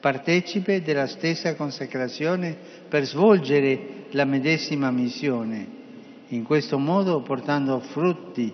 partecipe 0.00 0.82
della 0.82 1.06
stessa 1.06 1.54
consacrazione 1.54 2.56
per 2.88 3.04
svolgere 3.04 4.04
la 4.10 4.24
medesima 4.24 4.90
missione, 4.90 5.66
in 6.28 6.44
questo 6.44 6.78
modo 6.78 7.20
portando 7.22 7.80
frutti 7.80 8.52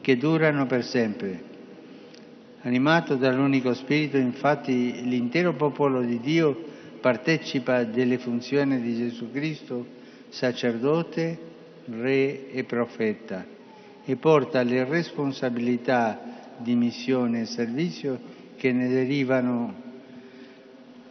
che 0.00 0.16
durano 0.16 0.66
per 0.66 0.84
sempre. 0.84 1.46
Animato 2.62 3.14
dall'unico 3.14 3.72
Spirito, 3.74 4.16
infatti, 4.16 5.08
l'intero 5.08 5.54
popolo 5.54 6.02
di 6.02 6.18
Dio 6.18 6.64
partecipa 7.00 7.84
delle 7.84 8.18
funzioni 8.18 8.80
di 8.80 8.96
Gesù 8.96 9.30
Cristo, 9.30 9.86
sacerdote, 10.28 11.38
re 11.86 12.50
e 12.50 12.64
profeta, 12.64 13.46
e 14.04 14.16
porta 14.16 14.62
le 14.62 14.84
responsabilità 14.84 16.20
di 16.58 16.74
missione 16.74 17.42
e 17.42 17.46
servizio 17.46 18.18
che 18.58 18.72
ne 18.72 18.88
derivano. 18.88 19.86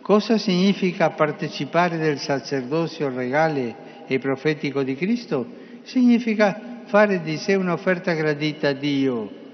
Cosa 0.02 0.38
significa 0.38 1.10
partecipare 1.10 1.98
del 1.98 2.20
sacerdozio 2.20 3.10
regale 3.10 4.04
e 4.06 4.20
profetico 4.20 4.84
di 4.84 4.96
Cristo? 4.96 5.46
Significa 5.82 6.82
fare 6.86 7.22
di 7.22 7.38
sé 7.38 7.56
un'offerta 7.56 8.14
gradita 8.14 8.70
a 8.70 8.74
Dio 8.74 9.46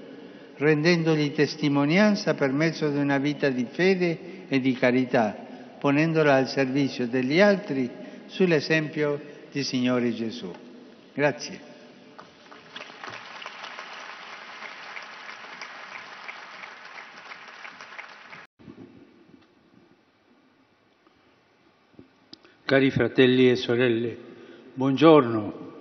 rendendogli 0.56 1.32
testimonianza 1.32 2.34
per 2.34 2.52
mezzo 2.52 2.88
di 2.88 2.98
una 2.98 3.18
vita 3.18 3.48
di 3.48 3.66
fede 3.70 4.46
e 4.48 4.60
di 4.60 4.72
carità, 4.74 5.36
ponendola 5.78 6.34
al 6.34 6.48
servizio 6.48 7.06
degli 7.06 7.40
altri 7.40 7.90
sull'esempio 8.26 9.20
del 9.50 9.64
Signore 9.64 10.12
Gesù. 10.12 10.50
Grazie. 11.12 11.73
Cari 22.66 22.90
fratelli 22.90 23.50
e 23.50 23.56
sorelle, 23.56 24.16
buongiorno. 24.72 25.72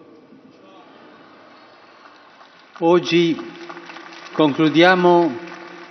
Oggi 2.79 3.39
concludiamo 4.33 5.31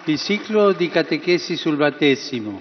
il 0.05 0.19
ciclo 0.19 0.73
di 0.73 0.91
catechesi 0.91 1.57
sul 1.57 1.77
battesimo. 1.77 2.61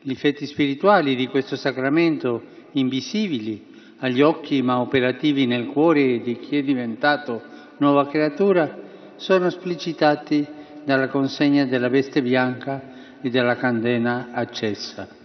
Gli 0.00 0.10
effetti 0.10 0.46
spirituali 0.46 1.14
di 1.14 1.26
questo 1.26 1.56
sacramento, 1.56 2.42
invisibili 2.72 3.66
agli 3.98 4.22
occhi 4.22 4.62
ma 4.62 4.80
operativi 4.80 5.44
nel 5.44 5.66
cuore 5.66 6.22
di 6.22 6.38
chi 6.38 6.56
è 6.56 6.62
diventato 6.62 7.42
nuova 7.76 8.06
creatura, 8.06 8.78
sono 9.16 9.44
esplicitati 9.44 10.46
dalla 10.86 11.08
consegna 11.08 11.66
della 11.66 11.90
veste 11.90 12.22
bianca 12.22 13.18
e 13.20 13.28
della 13.28 13.56
candela 13.56 14.30
accesa. 14.32 15.19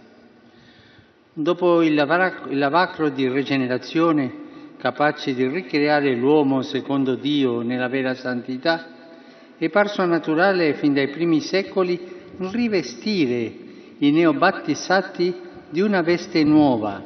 Dopo 1.38 1.82
il 1.82 1.92
lavacro 1.92 3.10
di 3.10 3.28
rigenerazione 3.28 4.32
capace 4.78 5.34
di 5.34 5.46
ricreare 5.46 6.14
l'uomo 6.14 6.62
secondo 6.62 7.14
Dio 7.14 7.60
nella 7.60 7.88
vera 7.88 8.14
santità, 8.14 8.86
è 9.58 9.68
parso 9.68 10.02
naturale 10.06 10.72
fin 10.76 10.94
dai 10.94 11.08
primi 11.08 11.42
secoli 11.42 12.00
rivestire 12.38 13.52
i 13.98 14.10
neobattizzati 14.12 15.34
di 15.68 15.82
una 15.82 16.00
veste 16.00 16.42
nuova, 16.42 17.02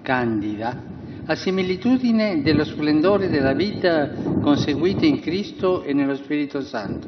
candida, 0.00 0.82
a 1.26 1.34
similitudine 1.34 2.40
dello 2.40 2.64
splendore 2.64 3.28
della 3.28 3.52
vita 3.52 4.10
conseguita 4.40 5.04
in 5.04 5.20
Cristo 5.20 5.82
e 5.82 5.92
nello 5.92 6.14
Spirito 6.14 6.62
Santo. 6.62 7.06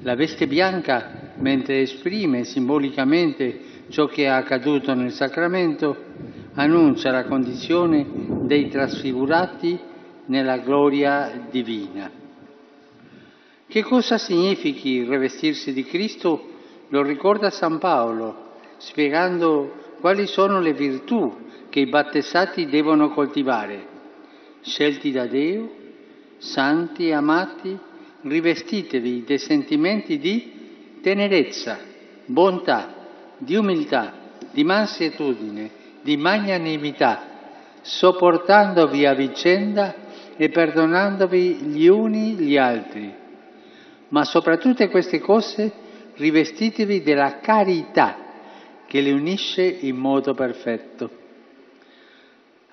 La 0.00 0.16
veste 0.16 0.48
bianca, 0.48 1.30
mentre 1.36 1.82
esprime 1.82 2.42
simbolicamente 2.42 3.70
ciò 3.92 4.06
che 4.06 4.22
è 4.22 4.28
accaduto 4.28 4.94
nel 4.94 5.12
sacramento 5.12 5.94
annuncia 6.54 7.10
la 7.10 7.24
condizione 7.24 8.06
dei 8.46 8.68
trasfigurati 8.68 9.78
nella 10.26 10.56
gloria 10.58 11.46
divina. 11.50 12.10
Che 13.68 13.82
cosa 13.82 14.16
significhi 14.16 15.04
rivestirsi 15.04 15.74
di 15.74 15.84
Cristo 15.84 16.48
lo 16.88 17.02
ricorda 17.02 17.50
San 17.50 17.78
Paolo, 17.78 18.54
spiegando 18.78 19.96
quali 20.00 20.26
sono 20.26 20.58
le 20.58 20.72
virtù 20.72 21.50
che 21.68 21.80
i 21.80 21.86
battezzati 21.86 22.66
devono 22.66 23.10
coltivare. 23.10 23.86
Scelti 24.62 25.10
da 25.10 25.26
Dio, 25.26 25.70
santi 26.38 27.08
e 27.08 27.12
amati, 27.12 27.78
rivestitevi 28.22 29.24
dei 29.24 29.38
sentimenti 29.38 30.18
di 30.18 30.98
tenerezza, 31.02 31.78
bontà, 32.24 33.00
di 33.44 33.56
umiltà, 33.56 34.12
di 34.52 34.62
mansuetudine, 34.62 35.70
di 36.02 36.16
magnanimità, 36.16 37.30
sopportandovi 37.80 39.04
a 39.04 39.14
vicenda 39.14 39.94
e 40.36 40.48
perdonandovi 40.48 41.54
gli 41.54 41.88
uni 41.88 42.34
gli 42.34 42.56
altri. 42.56 43.12
Ma 44.08 44.24
sopra 44.24 44.56
tutte 44.58 44.88
queste 44.88 45.18
cose 45.18 45.72
rivestitevi 46.14 47.02
della 47.02 47.40
carità 47.40 48.16
che 48.86 49.00
le 49.00 49.10
unisce 49.10 49.62
in 49.62 49.96
modo 49.96 50.34
perfetto. 50.34 51.10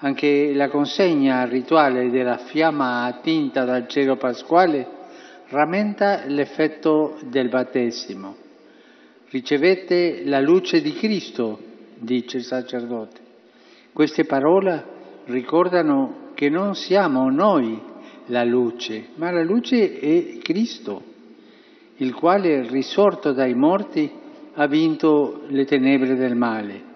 Anche 0.02 0.54
la 0.54 0.70
consegna 0.70 1.46
rituale 1.46 2.12
della 2.12 2.38
fiamma 2.38 3.06
attinta 3.06 3.66
dal 3.66 3.88
cielo 3.88 4.18
pasquale 4.18 4.88
rammenta 5.48 6.26
l'effetto 6.26 7.18
del 7.24 7.50
battesimo 7.50 8.48
ricevete 9.30 10.24
la 10.26 10.40
luce 10.40 10.82
di 10.82 10.94
Cristo, 10.94 11.60
dice 11.98 12.38
il 12.38 12.44
sacerdote. 12.44 13.20
Queste 13.94 14.26
parole 14.26 14.84
ricordano 15.26 16.32
che 16.34 16.50
non 16.50 16.76
siamo 16.76 17.30
noi 17.30 17.80
la 18.28 18.44
luce, 18.44 19.10
ma 19.16 19.32
la 19.32 19.44
luce 19.44 20.00
è 20.00 20.38
Cristo, 20.40 21.04
il 21.98 22.14
quale, 22.14 22.68
risorto 22.68 23.34
dai 23.34 23.54
morti, 23.54 24.10
ha 24.54 24.68
vinto 24.68 25.44
le 25.48 25.66
tenebre 25.66 26.16
del 26.16 26.36
male. 26.36 26.88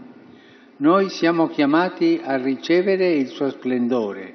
Noi 0.78 1.10
siamo 1.10 1.48
chiamati 1.48 2.20
a 2.24 2.38
ricevere 2.38 3.12
il 3.14 3.28
suo 3.28 3.50
splendore, 3.50 4.34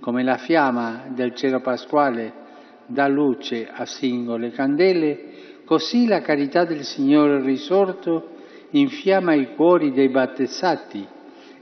come 0.00 0.22
la 0.22 0.36
fiamma 0.36 1.04
del 1.08 1.34
cielo 1.34 1.60
pasquale 1.60 2.42
dà 2.86 3.08
luce 3.08 3.68
a 3.70 3.86
singole 3.86 4.50
candele, 4.50 5.32
Così 5.64 6.06
la 6.06 6.20
carità 6.20 6.66
del 6.66 6.84
Signore 6.84 7.40
risorto 7.40 8.32
infiamma 8.70 9.32
i 9.32 9.54
cuori 9.54 9.92
dei 9.92 10.10
battezzati, 10.10 11.06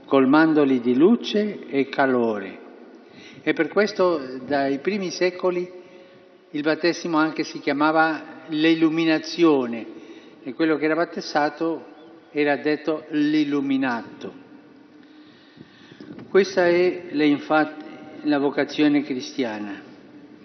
colmandoli 0.05 0.81
di 0.81 0.93
luce 0.93 1.67
e 1.69 1.87
calore. 1.87 2.59
E 3.41 3.53
per 3.53 3.69
questo 3.69 4.39
dai 4.45 4.79
primi 4.79 5.09
secoli 5.09 5.69
il 6.49 6.61
battesimo 6.61 7.17
anche 7.17 7.43
si 7.45 7.59
chiamava 7.59 8.43
l'illuminazione 8.47 9.85
e 10.43 10.53
quello 10.53 10.75
che 10.75 10.83
era 10.83 10.95
battezzato 10.95 11.85
era 12.31 12.57
detto 12.57 13.05
l'illuminato. 13.11 14.41
Questa 16.27 16.67
è 16.67 17.03
infatti, 17.13 17.85
la 18.23 18.39
vocazione 18.39 19.01
cristiana, 19.03 19.81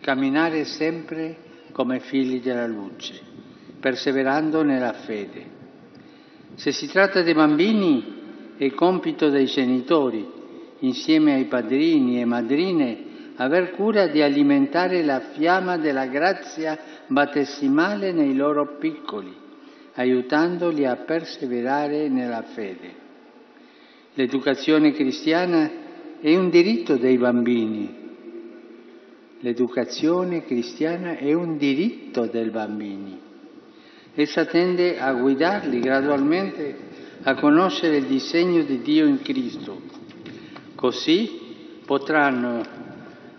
camminare 0.00 0.64
sempre 0.64 1.36
come 1.72 1.98
figli 1.98 2.40
della 2.40 2.66
luce 2.66 3.27
perseverando 3.80 4.62
nella 4.62 4.92
fede. 4.92 5.56
Se 6.54 6.72
si 6.72 6.88
tratta 6.88 7.22
di 7.22 7.32
bambini 7.34 8.16
è 8.56 8.70
compito 8.72 9.28
dei 9.28 9.46
genitori, 9.46 10.26
insieme 10.80 11.34
ai 11.34 11.44
padrini 11.44 12.20
e 12.20 12.24
madrine, 12.24 13.06
aver 13.36 13.70
cura 13.70 14.08
di 14.08 14.20
alimentare 14.20 15.02
la 15.04 15.20
fiamma 15.32 15.76
della 15.76 16.06
grazia 16.06 16.76
battesimale 17.06 18.12
nei 18.12 18.34
loro 18.34 18.76
piccoli, 18.78 19.32
aiutandoli 19.94 20.84
a 20.84 20.96
perseverare 20.96 22.08
nella 22.08 22.42
fede. 22.42 23.06
L'educazione 24.14 24.92
cristiana 24.92 25.70
è 26.20 26.34
un 26.34 26.50
diritto 26.50 26.96
dei 26.96 27.16
bambini. 27.16 28.06
L'educazione 29.40 30.44
cristiana 30.44 31.16
è 31.16 31.32
un 31.32 31.56
diritto 31.56 32.26
dei 32.26 32.50
bambini. 32.50 33.26
Essa 34.20 34.46
tende 34.46 34.98
a 34.98 35.12
guidarli 35.12 35.78
gradualmente 35.78 36.76
a 37.22 37.36
conoscere 37.36 37.98
il 37.98 38.06
disegno 38.06 38.64
di 38.64 38.82
Dio 38.82 39.06
in 39.06 39.22
Cristo. 39.22 39.80
Così 40.74 41.78
potranno 41.86 42.60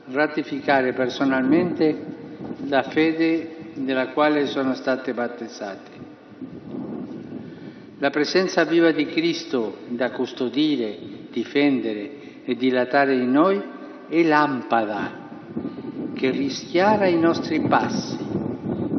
ratificare 0.06 0.94
personalmente 0.94 1.98
la 2.68 2.84
fede 2.84 3.72
nella 3.74 4.12
quale 4.12 4.46
sono 4.46 4.74
state 4.74 5.14
battezzate. 5.14 5.92
La 7.98 8.10
presenza 8.10 8.64
viva 8.64 8.92
di 8.92 9.08
Cristo 9.08 9.80
da 9.90 10.12
custodire, 10.12 10.98
difendere 11.30 12.44
e 12.46 12.56
dilatare 12.56 13.16
in 13.16 13.30
noi 13.30 13.62
è 14.08 14.24
lampada 14.24 15.28
che 16.14 16.30
rischiara 16.30 17.06
i 17.06 17.20
nostri 17.20 17.60
passi, 17.68 18.18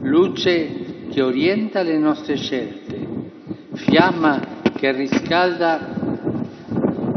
luce 0.02 0.88
che 1.10 1.22
orienta 1.22 1.82
le 1.82 1.98
nostre 1.98 2.36
scelte, 2.36 3.08
fiamma 3.72 4.60
che 4.76 4.92
riscalda 4.92 5.98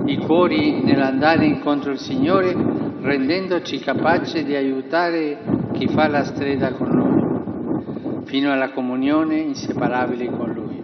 i 0.06 0.18
cuori 0.18 0.84
nell'andare 0.84 1.46
incontro 1.46 1.92
al 1.92 2.00
Signore, 2.00 2.54
rendendoci 3.02 3.80
capaci 3.80 4.44
di 4.44 4.56
aiutare 4.56 5.70
chi 5.74 5.88
fa 5.88 6.08
la 6.08 6.24
strada 6.24 6.74
con 6.74 6.90
noi, 6.90 8.26
fino 8.26 8.52
alla 8.52 8.72
comunione 8.72 9.38
inseparabile 9.38 10.26
con 10.26 10.52
Lui. 10.52 10.82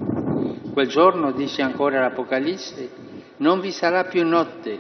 Quel 0.72 0.88
giorno, 0.88 1.32
dice 1.32 1.64
ancora 1.64 2.02
l'Apocalisse, 2.02 2.90
non 3.38 3.60
vi 3.60 3.72
sarà 3.72 4.04
più 4.04 4.26
notte, 4.26 4.80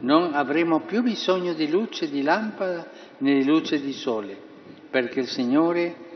non 0.00 0.30
avremo 0.32 0.80
più 0.80 1.02
bisogno 1.02 1.54
di 1.54 1.68
luce 1.68 2.08
di 2.08 2.22
lampada 2.22 2.86
né 3.18 3.34
di 3.34 3.44
luce 3.44 3.80
di 3.80 3.92
sole, 3.92 4.36
perché 4.90 5.20
il 5.20 5.26
Signore 5.26 6.06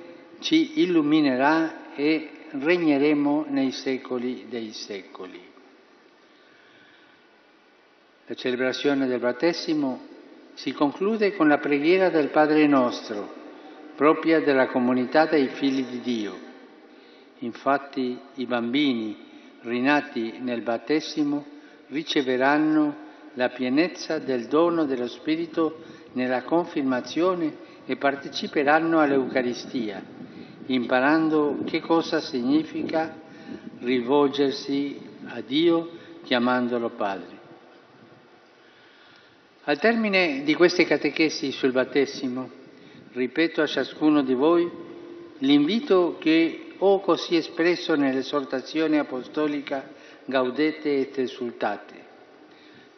ci 0.42 0.80
illuminerà 0.82 1.94
e 1.94 2.28
regneremo 2.50 3.46
nei 3.48 3.70
secoli 3.70 4.46
dei 4.48 4.72
secoli. 4.72 5.40
La 8.26 8.34
celebrazione 8.34 9.06
del 9.06 9.20
battesimo 9.20 10.00
si 10.54 10.72
conclude 10.72 11.34
con 11.34 11.48
la 11.48 11.58
preghiera 11.58 12.10
del 12.10 12.28
Padre 12.28 12.66
nostro, 12.66 13.40
propria 13.96 14.40
della 14.40 14.66
comunità 14.66 15.26
dei 15.26 15.48
figli 15.48 15.84
di 15.84 16.00
Dio. 16.00 16.38
Infatti 17.38 18.18
i 18.34 18.46
bambini 18.46 19.16
rinati 19.62 20.38
nel 20.40 20.62
battesimo 20.62 21.44
riceveranno 21.88 23.10
la 23.34 23.48
pienezza 23.48 24.18
del 24.18 24.46
dono 24.46 24.84
dello 24.84 25.08
Spirito 25.08 25.82
nella 26.12 26.42
confirmazione 26.42 27.70
e 27.86 27.96
parteciperanno 27.96 29.00
all'Eucaristia, 29.00 30.02
imparando 30.66 31.62
che 31.64 31.80
cosa 31.80 32.20
significa 32.20 33.20
rivolgersi 33.80 35.00
a 35.26 35.40
Dio 35.40 35.90
chiamandolo 36.22 36.90
Padre. 36.90 37.40
Al 39.64 39.78
termine 39.78 40.42
di 40.42 40.54
queste 40.54 40.84
catechesi 40.84 41.52
sul 41.52 41.72
battesimo, 41.72 42.50
ripeto 43.12 43.62
a 43.62 43.66
ciascuno 43.66 44.22
di 44.22 44.34
voi 44.34 44.70
l'invito 45.38 46.16
che 46.18 46.74
ho 46.78 47.00
così 47.00 47.36
espresso 47.36 47.94
nell'esortazione 47.94 48.98
apostolica 48.98 50.00
Gaudete 50.24 51.00
et 51.00 51.18
esultate. 51.18 51.94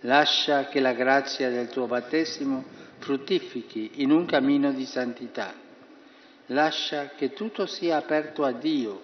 Lascia 0.00 0.66
che 0.68 0.80
la 0.80 0.92
grazia 0.92 1.48
del 1.48 1.68
tuo 1.68 1.86
battesimo 1.86 2.64
fruttifichi 2.98 3.92
in 3.96 4.10
un 4.10 4.26
cammino 4.26 4.72
di 4.72 4.84
santità. 4.84 5.63
Lascia 6.46 7.10
che 7.16 7.32
tutto 7.32 7.66
sia 7.66 7.96
aperto 7.96 8.44
a 8.44 8.52
Dio 8.52 9.00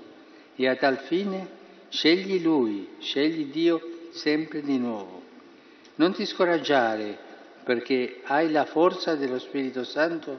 e 0.56 0.68
a 0.68 0.76
tal 0.76 0.98
fine 0.98 1.58
scegli 1.88 2.40
Lui, 2.42 2.96
scegli 2.98 3.46
Dio 3.46 4.08
sempre 4.12 4.62
di 4.62 4.78
nuovo. 4.78 5.22
Non 5.96 6.12
ti 6.12 6.26
scoraggiare 6.26 7.18
perché 7.64 8.20
hai 8.24 8.50
la 8.50 8.64
forza 8.64 9.14
dello 9.14 9.38
Spirito 9.38 9.84
Santo 9.84 10.38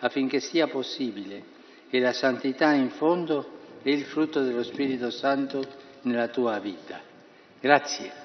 affinché 0.00 0.40
sia 0.40 0.66
possibile 0.66 1.60
e 1.88 2.00
la 2.00 2.12
santità 2.12 2.72
in 2.72 2.90
fondo 2.90 3.60
è 3.82 3.90
il 3.90 4.04
frutto 4.04 4.42
dello 4.42 4.62
Spirito 4.62 5.10
Santo 5.10 5.64
nella 6.02 6.28
tua 6.28 6.58
vita. 6.58 7.00
Grazie. 7.60 8.21